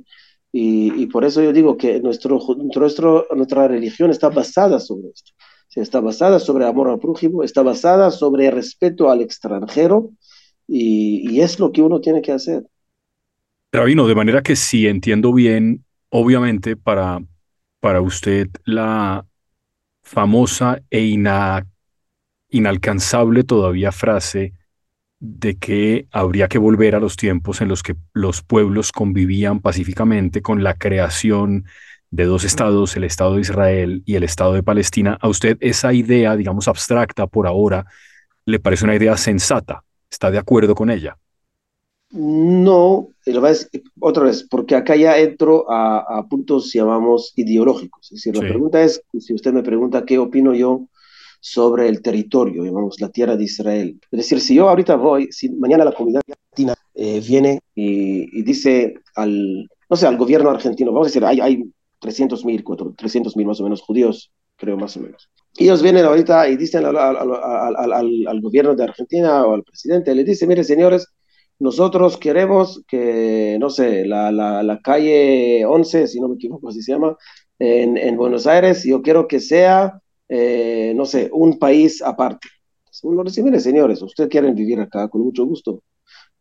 Y, 0.58 1.08
por 1.08 1.26
eso 1.26 1.44
yo 1.44 1.52
digo 1.52 1.76
que 1.76 2.00
nuestro, 2.00 2.40
nuestro, 2.74 3.28
nuestra 3.36 3.68
religión 3.68 4.10
está 4.10 4.30
basada 4.30 4.80
sobre 4.80 5.10
esto. 5.10 5.34
Está 5.76 6.00
basada 6.00 6.40
sobre 6.40 6.66
amor 6.66 6.90
al 6.90 7.00
prójimo, 7.00 7.44
está 7.44 7.62
basada 7.62 8.12
sobre 8.12 8.50
respeto 8.50 9.10
al 9.10 9.22
extranjero 9.22 10.12
y, 10.68 11.40
es 11.42 11.60
lo 11.60 11.72
que 11.72 11.82
uno 11.82 12.00
tiene 12.02 12.22
que 12.22 12.32
hacer. 12.32 12.64
Rabino, 13.72 14.08
de 14.08 14.16
manera 14.16 14.42
que 14.42 14.56
si 14.56 14.88
entiendo 14.88 15.34
bien, 15.34 15.84
obviamente 16.10 16.76
para, 16.78 17.22
para 17.80 18.02
usted 18.02 18.50
la 18.64 19.26
famosa 20.02 20.82
e 20.90 21.14
inalcanzable 22.50 23.44
todavía 23.44 23.92
frase 23.92 24.54
de 25.20 25.58
que 25.58 26.08
habría 26.12 26.48
que 26.48 26.58
volver 26.58 26.96
a 26.96 27.00
los 27.00 27.18
tiempos 27.18 27.62
en 27.62 27.68
los 27.68 27.84
que 27.84 27.96
los 28.14 28.44
pueblos 28.44 28.92
convivían 28.92 29.60
pacíficamente 29.60 30.42
con 30.42 30.64
la 30.64 30.76
creación 30.76 31.66
de 32.12 32.26
dos 32.26 32.44
estados, 32.44 32.96
el 32.96 33.04
Estado 33.04 33.36
de 33.36 33.42
Israel 33.42 34.04
y 34.06 34.16
el 34.16 34.24
Estado 34.24 34.54
de 34.54 34.64
Palestina. 34.64 35.18
¿A 35.22 35.28
usted 35.28 35.58
esa 35.60 35.94
idea, 35.94 36.36
digamos, 36.36 36.68
abstracta 36.68 37.28
por 37.28 37.48
ahora, 37.48 37.86
le 38.46 38.60
parece 38.60 38.86
una 38.86 38.96
idea 38.96 39.18
sensata? 39.18 39.84
¿Está 40.10 40.32
de 40.32 40.38
acuerdo 40.38 40.76
con 40.76 40.90
ella? 40.90 41.18
No, 42.12 43.10
otra 44.00 44.24
vez, 44.24 44.48
porque 44.50 44.76
acá 44.76 44.96
ya 44.96 45.18
entro 45.18 45.66
a, 45.70 46.26
puntos, 46.30 46.72
llamamos, 46.72 47.34
ideológicos. 47.36 48.12
Es 48.12 48.22
decir, 48.22 48.36
la 48.36 48.48
pregunta 48.48 48.82
es, 48.82 49.02
si 49.20 49.34
usted 49.34 49.52
me 49.52 49.64
pregunta 49.64 50.06
qué 50.06 50.18
opino 50.18 50.54
yo 50.54 50.88
sobre 51.42 51.88
el 51.90 52.02
territorio, 52.02 52.64
digamos, 52.64 53.00
la 53.02 53.10
tierra 53.10 53.36
de 53.36 53.44
Israel. 53.44 54.00
Es 54.10 54.18
decir, 54.18 54.40
si 54.40 54.56
yo 54.56 54.70
ahorita 54.70 54.96
voy, 54.96 55.28
si 55.32 55.50
mañana 55.50 55.86
la 55.86 55.92
comunidad 55.92 56.22
argentina 56.28 56.74
eh, 56.94 57.22
viene 57.28 57.60
y, 57.76 58.42
dice 58.44 58.96
al, 59.16 59.70
no 59.90 59.96
sé, 59.96 60.08
al 60.08 60.18
gobierno 60.18 60.50
argentino, 60.50 60.92
vamos 60.92 61.08
a 61.08 61.10
decir, 61.10 61.26
hay, 61.26 61.42
hay 61.42 61.64
300 62.06 62.46
mil, 62.46 62.64
300 62.96 63.36
mil 63.36 63.48
más 63.48 63.60
o 63.60 63.64
menos 63.64 63.82
judíos, 63.82 64.32
creo 64.56 64.78
más 64.78 64.96
o 64.98 65.02
menos. 65.02 65.30
Ellos 65.58 65.82
vienen 65.82 66.06
ahorita 66.06 66.48
y 66.50 66.58
dicen 66.58 66.86
al, 66.86 66.96
al, 66.98 68.42
gobierno 68.42 68.76
de 68.76 68.84
Argentina 68.84 69.46
o 69.46 69.54
al 69.54 69.64
presidente, 69.64 70.14
le 70.14 70.24
dicen, 70.24 70.50
mire 70.50 70.64
señores, 70.64 71.08
nosotros 71.60 72.18
queremos 72.18 72.84
que, 72.88 73.58
no 73.60 73.70
sé, 73.70 74.06
la, 74.06 74.32
la, 74.32 74.62
la, 74.62 74.80
calle 74.82 75.66
11, 75.66 76.08
si 76.08 76.20
no 76.20 76.28
me 76.28 76.36
equivoco, 76.36 76.70
así 76.70 76.82
se 76.82 76.92
llama, 76.92 77.16
en, 77.60 77.98
en 77.98 78.18
Buenos 78.18 78.46
Aires, 78.46 78.84
yo 78.84 79.02
quiero 79.02 79.28
que 79.28 79.40
sea 79.40 80.02
eh, 80.30 80.94
no 80.96 81.06
sé, 81.06 81.30
un 81.32 81.60
país 81.60 82.02
aparte. 82.02 82.48
Uno 83.04 83.24
dice, 83.24 83.44
mire, 83.44 83.60
señores, 83.60 84.02
ustedes 84.02 84.30
quieren 84.30 84.56
vivir 84.56 84.80
acá 84.80 85.08
con 85.10 85.22
mucho 85.22 85.46
gusto, 85.46 85.84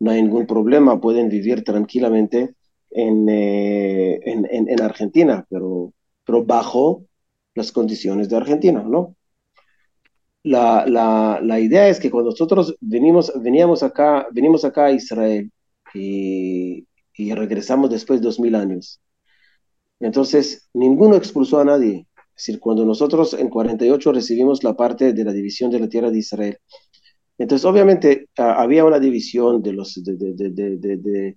no 0.00 0.11
hay 0.11 0.22
ningún 0.22 0.46
problema, 0.46 1.00
pueden 1.00 1.29
vivir 1.29 1.64
tranquilamente 1.64 2.55
en, 2.95 3.29
eh, 3.29 4.21
en, 4.25 4.47
en, 4.69 4.81
Argentina, 4.81 5.45
pero, 5.51 5.93
pero 6.25 6.45
bajo 6.45 7.05
las 7.55 7.73
condiciones 7.73 8.29
de 8.29 8.37
Argentina, 8.37 8.83
¿no? 8.83 9.17
La, 10.45 10.87
la, 10.87 11.41
la, 11.43 11.59
idea 11.61 11.89
es 11.89 11.99
que 11.99 12.11
cuando 12.11 12.31
nosotros 12.31 12.77
venimos, 12.81 13.33
veníamos 13.43 13.83
acá, 13.83 14.29
venimos 14.31 14.65
acá 14.65 14.87
a 14.87 14.93
Israel 14.93 15.51
y, 15.95 16.87
y 17.15 17.35
regresamos 17.35 17.91
después 17.91 18.21
de 18.21 18.27
dos 18.27 18.39
mil 18.39 18.55
años, 18.55 19.01
entonces 20.01 20.69
ninguno 20.75 21.17
expulsó 21.17 21.61
a 21.61 21.65
nadie, 21.65 22.07
es 22.37 22.47
decir, 22.47 22.61
cuando 22.61 22.85
nosotros 22.85 23.35
en 23.35 23.49
48 23.49 24.13
recibimos 24.13 24.63
la 24.63 24.75
parte 24.77 25.13
de 25.15 25.25
la 25.25 25.33
división 25.33 25.71
de 25.71 25.81
la 25.81 25.89
tierra 25.89 26.11
de 26.11 26.19
Israel, 26.19 26.59
entonces 27.39 27.65
obviamente 27.65 28.29
ah, 28.39 28.57
había 28.63 28.85
una 28.85 29.01
división 29.01 29.63
de 29.63 29.73
los 29.73 29.95
de, 30.05 30.15
de, 30.17 31.37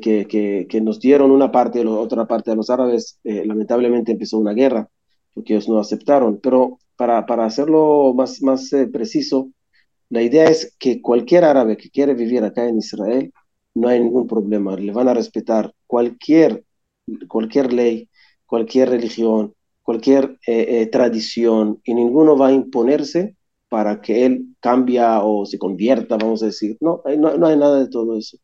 que, 0.00 0.26
que, 0.26 0.66
que, 0.68 0.80
nos 0.80 1.00
dieron 1.00 1.30
una 1.30 1.50
parte, 1.50 1.84
la 1.84 1.92
otra 1.92 2.26
parte 2.26 2.50
a 2.50 2.54
los 2.54 2.70
árabes, 2.70 3.18
eh, 3.24 3.44
lamentablemente 3.46 4.12
empezó 4.12 4.38
una 4.38 4.52
guerra, 4.52 4.88
porque 5.34 5.54
ellos 5.54 5.68
no 5.68 5.78
aceptaron, 5.78 6.40
pero 6.42 6.78
para, 6.96 7.24
para 7.26 7.46
hacerlo 7.46 8.12
más, 8.14 8.42
más 8.42 8.72
eh, 8.72 8.86
preciso, 8.88 9.50
la 10.10 10.22
idea 10.22 10.48
es 10.48 10.74
que 10.78 11.00
cualquier 11.00 11.44
árabe 11.44 11.76
que 11.76 11.90
quiere 11.90 12.14
vivir 12.14 12.42
acá 12.44 12.66
en 12.66 12.78
Israel, 12.78 13.32
no 13.74 13.88
hay 13.88 14.00
ningún 14.00 14.26
problema, 14.26 14.76
le 14.76 14.92
van 14.92 15.08
a 15.08 15.14
respetar 15.14 15.72
cualquier, 15.86 16.64
cualquier 17.28 17.72
ley, 17.72 18.08
cualquier 18.46 18.90
religión, 18.90 19.54
cualquier 19.82 20.38
eh, 20.46 20.80
eh, 20.82 20.86
tradición 20.86 21.80
y 21.84 21.94
ninguno 21.94 22.36
va 22.36 22.48
a 22.48 22.52
imponerse 22.52 23.36
para 23.68 24.00
que 24.00 24.26
él 24.26 24.56
cambia 24.60 25.22
o 25.22 25.46
se 25.46 25.58
convierta, 25.58 26.16
vamos 26.16 26.42
a 26.42 26.46
decir. 26.46 26.76
No, 26.80 27.02
no, 27.18 27.36
no 27.36 27.46
hay 27.46 27.56
nada 27.56 27.78
de 27.78 27.88
todo 27.88 28.18
eso. 28.18 28.38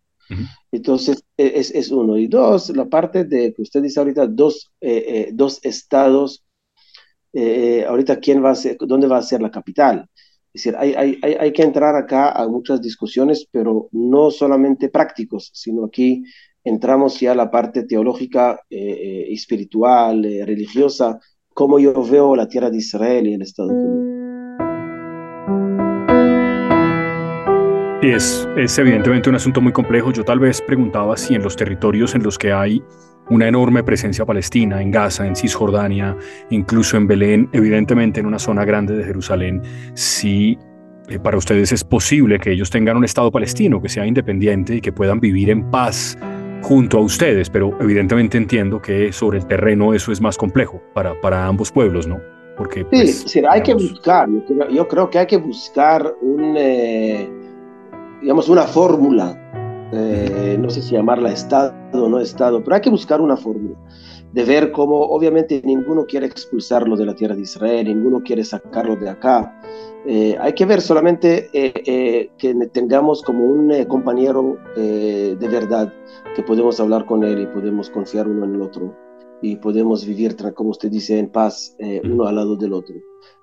Entonces, 0.70 1.23
es, 1.36 1.70
es, 1.70 1.90
uno. 1.90 2.16
Y 2.18 2.26
dos, 2.28 2.70
la 2.70 2.86
parte 2.86 3.24
de 3.24 3.52
que 3.52 3.62
usted 3.62 3.82
dice 3.82 4.00
ahorita, 4.00 4.26
dos, 4.26 4.72
eh, 4.80 5.04
eh, 5.06 5.30
dos 5.32 5.60
estados, 5.62 6.44
eh, 7.32 7.84
ahorita, 7.86 8.20
¿quién 8.20 8.44
va 8.44 8.50
a 8.50 8.54
ser, 8.54 8.76
dónde 8.80 9.06
va 9.06 9.18
a 9.18 9.22
ser 9.22 9.42
la 9.42 9.50
capital? 9.50 10.08
Es 10.52 10.62
decir, 10.62 10.76
hay, 10.78 10.94
hay, 10.94 11.18
hay, 11.20 11.52
que 11.52 11.62
entrar 11.62 11.96
acá 11.96 12.30
a 12.30 12.46
muchas 12.46 12.80
discusiones, 12.80 13.48
pero 13.50 13.88
no 13.90 14.30
solamente 14.30 14.88
prácticos, 14.88 15.50
sino 15.52 15.84
aquí 15.84 16.22
entramos 16.62 17.18
ya 17.18 17.32
a 17.32 17.34
la 17.34 17.50
parte 17.50 17.82
teológica, 17.82 18.60
espiritual, 18.70 20.22
religiosa, 20.22 21.18
cómo 21.52 21.80
yo 21.80 22.04
veo 22.04 22.36
la 22.36 22.48
tierra 22.48 22.70
de 22.70 22.78
Israel 22.78 23.26
y 23.26 23.34
el 23.34 23.42
Estado 23.42 23.68
de 23.70 24.23
Es, 28.04 28.46
es 28.58 28.78
evidentemente 28.78 29.30
un 29.30 29.36
asunto 29.36 29.62
muy 29.62 29.72
complejo. 29.72 30.12
Yo 30.12 30.24
tal 30.24 30.38
vez 30.38 30.60
preguntaba 30.60 31.16
si 31.16 31.34
en 31.34 31.42
los 31.42 31.56
territorios 31.56 32.14
en 32.14 32.22
los 32.22 32.36
que 32.36 32.52
hay 32.52 32.84
una 33.30 33.48
enorme 33.48 33.82
presencia 33.82 34.26
palestina, 34.26 34.82
en 34.82 34.90
Gaza, 34.90 35.26
en 35.26 35.34
Cisjordania, 35.34 36.14
incluso 36.50 36.98
en 36.98 37.06
Belén, 37.06 37.48
evidentemente 37.52 38.20
en 38.20 38.26
una 38.26 38.38
zona 38.38 38.66
grande 38.66 38.94
de 38.94 39.04
Jerusalén, 39.04 39.62
si 39.94 40.58
eh, 41.08 41.18
para 41.18 41.38
ustedes 41.38 41.72
es 41.72 41.82
posible 41.82 42.38
que 42.38 42.52
ellos 42.52 42.68
tengan 42.68 42.98
un 42.98 43.06
Estado 43.06 43.30
palestino 43.30 43.80
que 43.80 43.88
sea 43.88 44.06
independiente 44.06 44.74
y 44.74 44.80
que 44.82 44.92
puedan 44.92 45.18
vivir 45.18 45.48
en 45.48 45.70
paz 45.70 46.18
junto 46.60 46.98
a 46.98 47.00
ustedes, 47.00 47.48
pero 47.48 47.74
evidentemente 47.80 48.36
entiendo 48.36 48.82
que 48.82 49.14
sobre 49.14 49.38
el 49.38 49.46
terreno 49.46 49.94
eso 49.94 50.12
es 50.12 50.20
más 50.20 50.36
complejo 50.36 50.82
para, 50.92 51.18
para 51.22 51.46
ambos 51.46 51.72
pueblos, 51.72 52.06
¿no? 52.06 52.20
Porque, 52.58 52.80
sí, 52.80 52.86
pues, 52.90 53.38
hay 53.50 53.62
que 53.62 53.72
buscar, 53.72 54.28
yo 54.70 54.86
creo, 54.88 55.08
que 55.08 55.20
hay 55.20 55.26
que 55.26 55.38
buscar 55.38 56.14
un... 56.20 56.54
Eh, 56.58 57.43
digamos, 58.24 58.48
una 58.48 58.62
fórmula, 58.62 59.38
eh, 59.92 60.56
no 60.58 60.70
sé 60.70 60.80
si 60.80 60.94
llamarla 60.94 61.30
Estado 61.30 61.74
o 61.92 62.08
no 62.08 62.18
Estado, 62.18 62.64
pero 62.64 62.76
hay 62.76 62.80
que 62.80 62.88
buscar 62.88 63.20
una 63.20 63.36
fórmula 63.36 63.76
de 64.32 64.44
ver 64.44 64.72
cómo, 64.72 64.96
obviamente, 64.96 65.60
ninguno 65.62 66.06
quiere 66.06 66.24
expulsarlo 66.24 66.96
de 66.96 67.04
la 67.04 67.14
tierra 67.14 67.34
de 67.34 67.42
Israel, 67.42 67.86
ninguno 67.86 68.22
quiere 68.22 68.42
sacarlo 68.42 68.96
de 68.96 69.10
acá. 69.10 69.60
Eh, 70.06 70.38
hay 70.40 70.54
que 70.54 70.64
ver 70.64 70.80
solamente 70.80 71.50
eh, 71.52 72.30
que 72.38 72.54
tengamos 72.72 73.22
como 73.22 73.44
un 73.44 73.84
compañero 73.84 74.56
de 74.74 75.48
verdad, 75.50 75.92
que 76.34 76.42
podemos 76.42 76.80
hablar 76.80 77.04
con 77.04 77.24
él 77.24 77.42
y 77.42 77.46
podemos 77.46 77.90
confiar 77.90 78.26
uno 78.26 78.46
en 78.46 78.54
el 78.54 78.62
otro 78.62 78.96
y 79.42 79.56
podemos 79.56 80.06
vivir, 80.06 80.34
como 80.54 80.70
usted 80.70 80.90
dice, 80.90 81.18
en 81.18 81.28
paz 81.28 81.76
uno 82.02 82.24
al 82.24 82.36
lado 82.36 82.56
del 82.56 82.72
otro. 82.72 82.94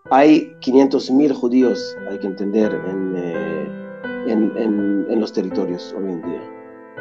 Hay 0.09 0.51
500 0.59 1.11
mil 1.11 1.33
judíos, 1.33 1.95
hay 2.09 2.17
que 2.17 2.27
entender, 2.27 2.73
en 2.73 3.80
en, 4.27 4.51
en, 4.57 5.19
los 5.19 5.33
territorios 5.33 5.95
hoy 5.97 6.11
en 6.11 6.21
día. 6.21 6.41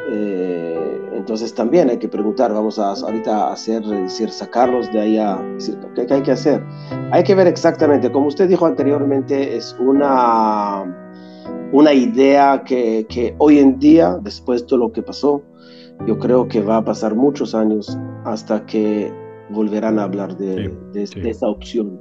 Eh, 0.09 1.09
entonces 1.13 1.53
también 1.53 1.89
hay 1.89 1.97
que 1.97 2.07
preguntar, 2.07 2.53
vamos 2.53 2.79
a 2.79 2.91
ahorita 2.91 3.51
hacer, 3.51 3.83
decir, 3.83 4.29
sacarlos 4.29 4.91
de 4.91 4.99
ahí 4.99 5.17
a 5.17 5.37
decir, 5.53 5.77
¿qué, 5.95 6.07
hay 6.09 6.21
que 6.21 6.31
hacer? 6.31 6.63
Hay 7.11 7.23
que 7.23 7.35
ver 7.35 7.47
exactamente, 7.47 8.11
como 8.11 8.27
usted 8.27 8.49
dijo 8.49 8.65
anteriormente, 8.65 9.55
es 9.55 9.75
una, 9.79 10.83
una 11.71 11.93
idea 11.93 12.63
que, 12.63 13.05
que 13.07 13.35
hoy 13.37 13.59
en 13.59 13.77
día, 13.79 14.17
después 14.21 14.61
de 14.61 14.67
todo 14.67 14.79
lo 14.79 14.91
que 14.91 15.03
pasó, 15.03 15.43
yo 16.07 16.17
creo 16.17 16.47
que 16.47 16.61
va 16.61 16.77
a 16.77 16.83
pasar 16.83 17.15
muchos 17.15 17.53
años 17.53 17.97
hasta 18.25 18.65
que 18.65 19.13
volverán 19.49 19.99
a 19.99 20.03
hablar 20.03 20.35
de, 20.37 20.69
de, 20.93 21.05
de 21.05 21.29
esa 21.29 21.47
opción, 21.47 21.99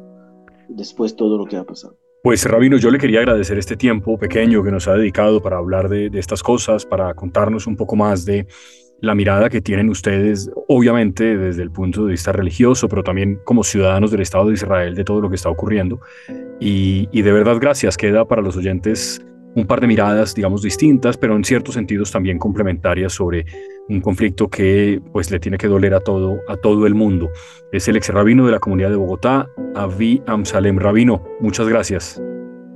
después 0.68 1.12
de 1.12 1.18
todo 1.18 1.36
lo 1.36 1.44
que 1.44 1.56
ha 1.56 1.64
pasado. 1.64 1.96
Pues 2.22 2.44
Rabino, 2.44 2.76
yo 2.76 2.90
le 2.90 2.98
quería 2.98 3.20
agradecer 3.20 3.56
este 3.56 3.76
tiempo 3.76 4.18
pequeño 4.18 4.62
que 4.62 4.70
nos 4.70 4.86
ha 4.88 4.92
dedicado 4.92 5.40
para 5.40 5.56
hablar 5.56 5.88
de, 5.88 6.10
estas 6.12 6.42
cosas, 6.42 6.84
para 6.84 7.14
contarnos 7.14 7.66
un 7.66 7.76
poco 7.76 7.96
más 7.96 8.26
de 8.26 8.46
la 9.00 9.14
mirada 9.14 9.48
que 9.48 9.62
tienen 9.62 9.88
ustedes, 9.88 10.50
obviamente 10.68 11.38
desde 11.38 11.62
el 11.62 11.70
punto 11.70 12.04
de 12.04 12.10
vista 12.10 12.30
religioso, 12.32 12.88
pero 12.88 13.02
también 13.02 13.40
como 13.44 13.64
ciudadanos 13.64 14.10
del 14.10 14.20
Estado 14.20 14.48
de 14.48 14.52
Israel, 14.52 14.94
de 14.94 15.04
todo 15.04 15.22
lo 15.22 15.30
que 15.30 15.36
está 15.36 15.48
ocurriendo. 15.48 15.98
Y, 16.60 17.22
de 17.22 17.32
verdad, 17.32 17.56
gracias. 17.58 17.96
Queda 17.96 18.26
para 18.26 18.42
los 18.42 18.54
oyentes 18.54 19.24
un 19.54 19.66
par 19.66 19.80
de 19.80 19.86
miradas, 19.86 20.34
digamos, 20.34 20.62
distintas, 20.62 21.16
pero 21.16 21.36
en 21.36 21.44
ciertos 21.44 21.74
sentidos 21.74 22.10
también 22.10 22.38
complementarias 22.38 23.12
sobre 23.12 23.44
un 23.88 24.00
conflicto 24.00 24.48
que 24.48 25.00
pues 25.12 25.30
le 25.30 25.40
tiene 25.40 25.58
que 25.58 25.66
doler 25.66 25.94
a 25.94 26.00
todo, 26.00 26.38
a 26.48 26.56
todo 26.56 26.86
el 26.86 26.94
mundo. 26.94 27.28
Es 27.72 27.88
el 27.88 27.96
ex 27.96 28.08
rabino 28.08 28.46
de 28.46 28.52
la 28.52 28.60
comunidad 28.60 28.90
de 28.90 28.96
Bogotá, 28.96 29.48
Avi 29.74 30.22
Amsalem 30.26 30.78
Rabino. 30.78 31.22
Muchas 31.40 31.68
gracias. 31.68 32.22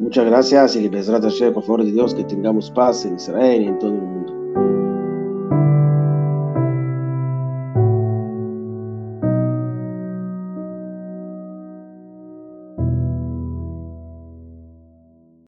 Muchas 0.01 0.27
gracias 0.27 0.77
y 0.77 0.89
por 0.89 1.63
favor 1.63 1.85
de 1.85 1.93
Dios 1.93 2.15
que 2.15 2.25
tengamos 2.25 2.71
paz 2.73 3.07
en 3.07 3.15
Israel 3.15 3.63
y 3.63 3.67
en 3.67 3.79
todo 3.79 3.91
el 3.91 4.03
mundo. 4.03 4.34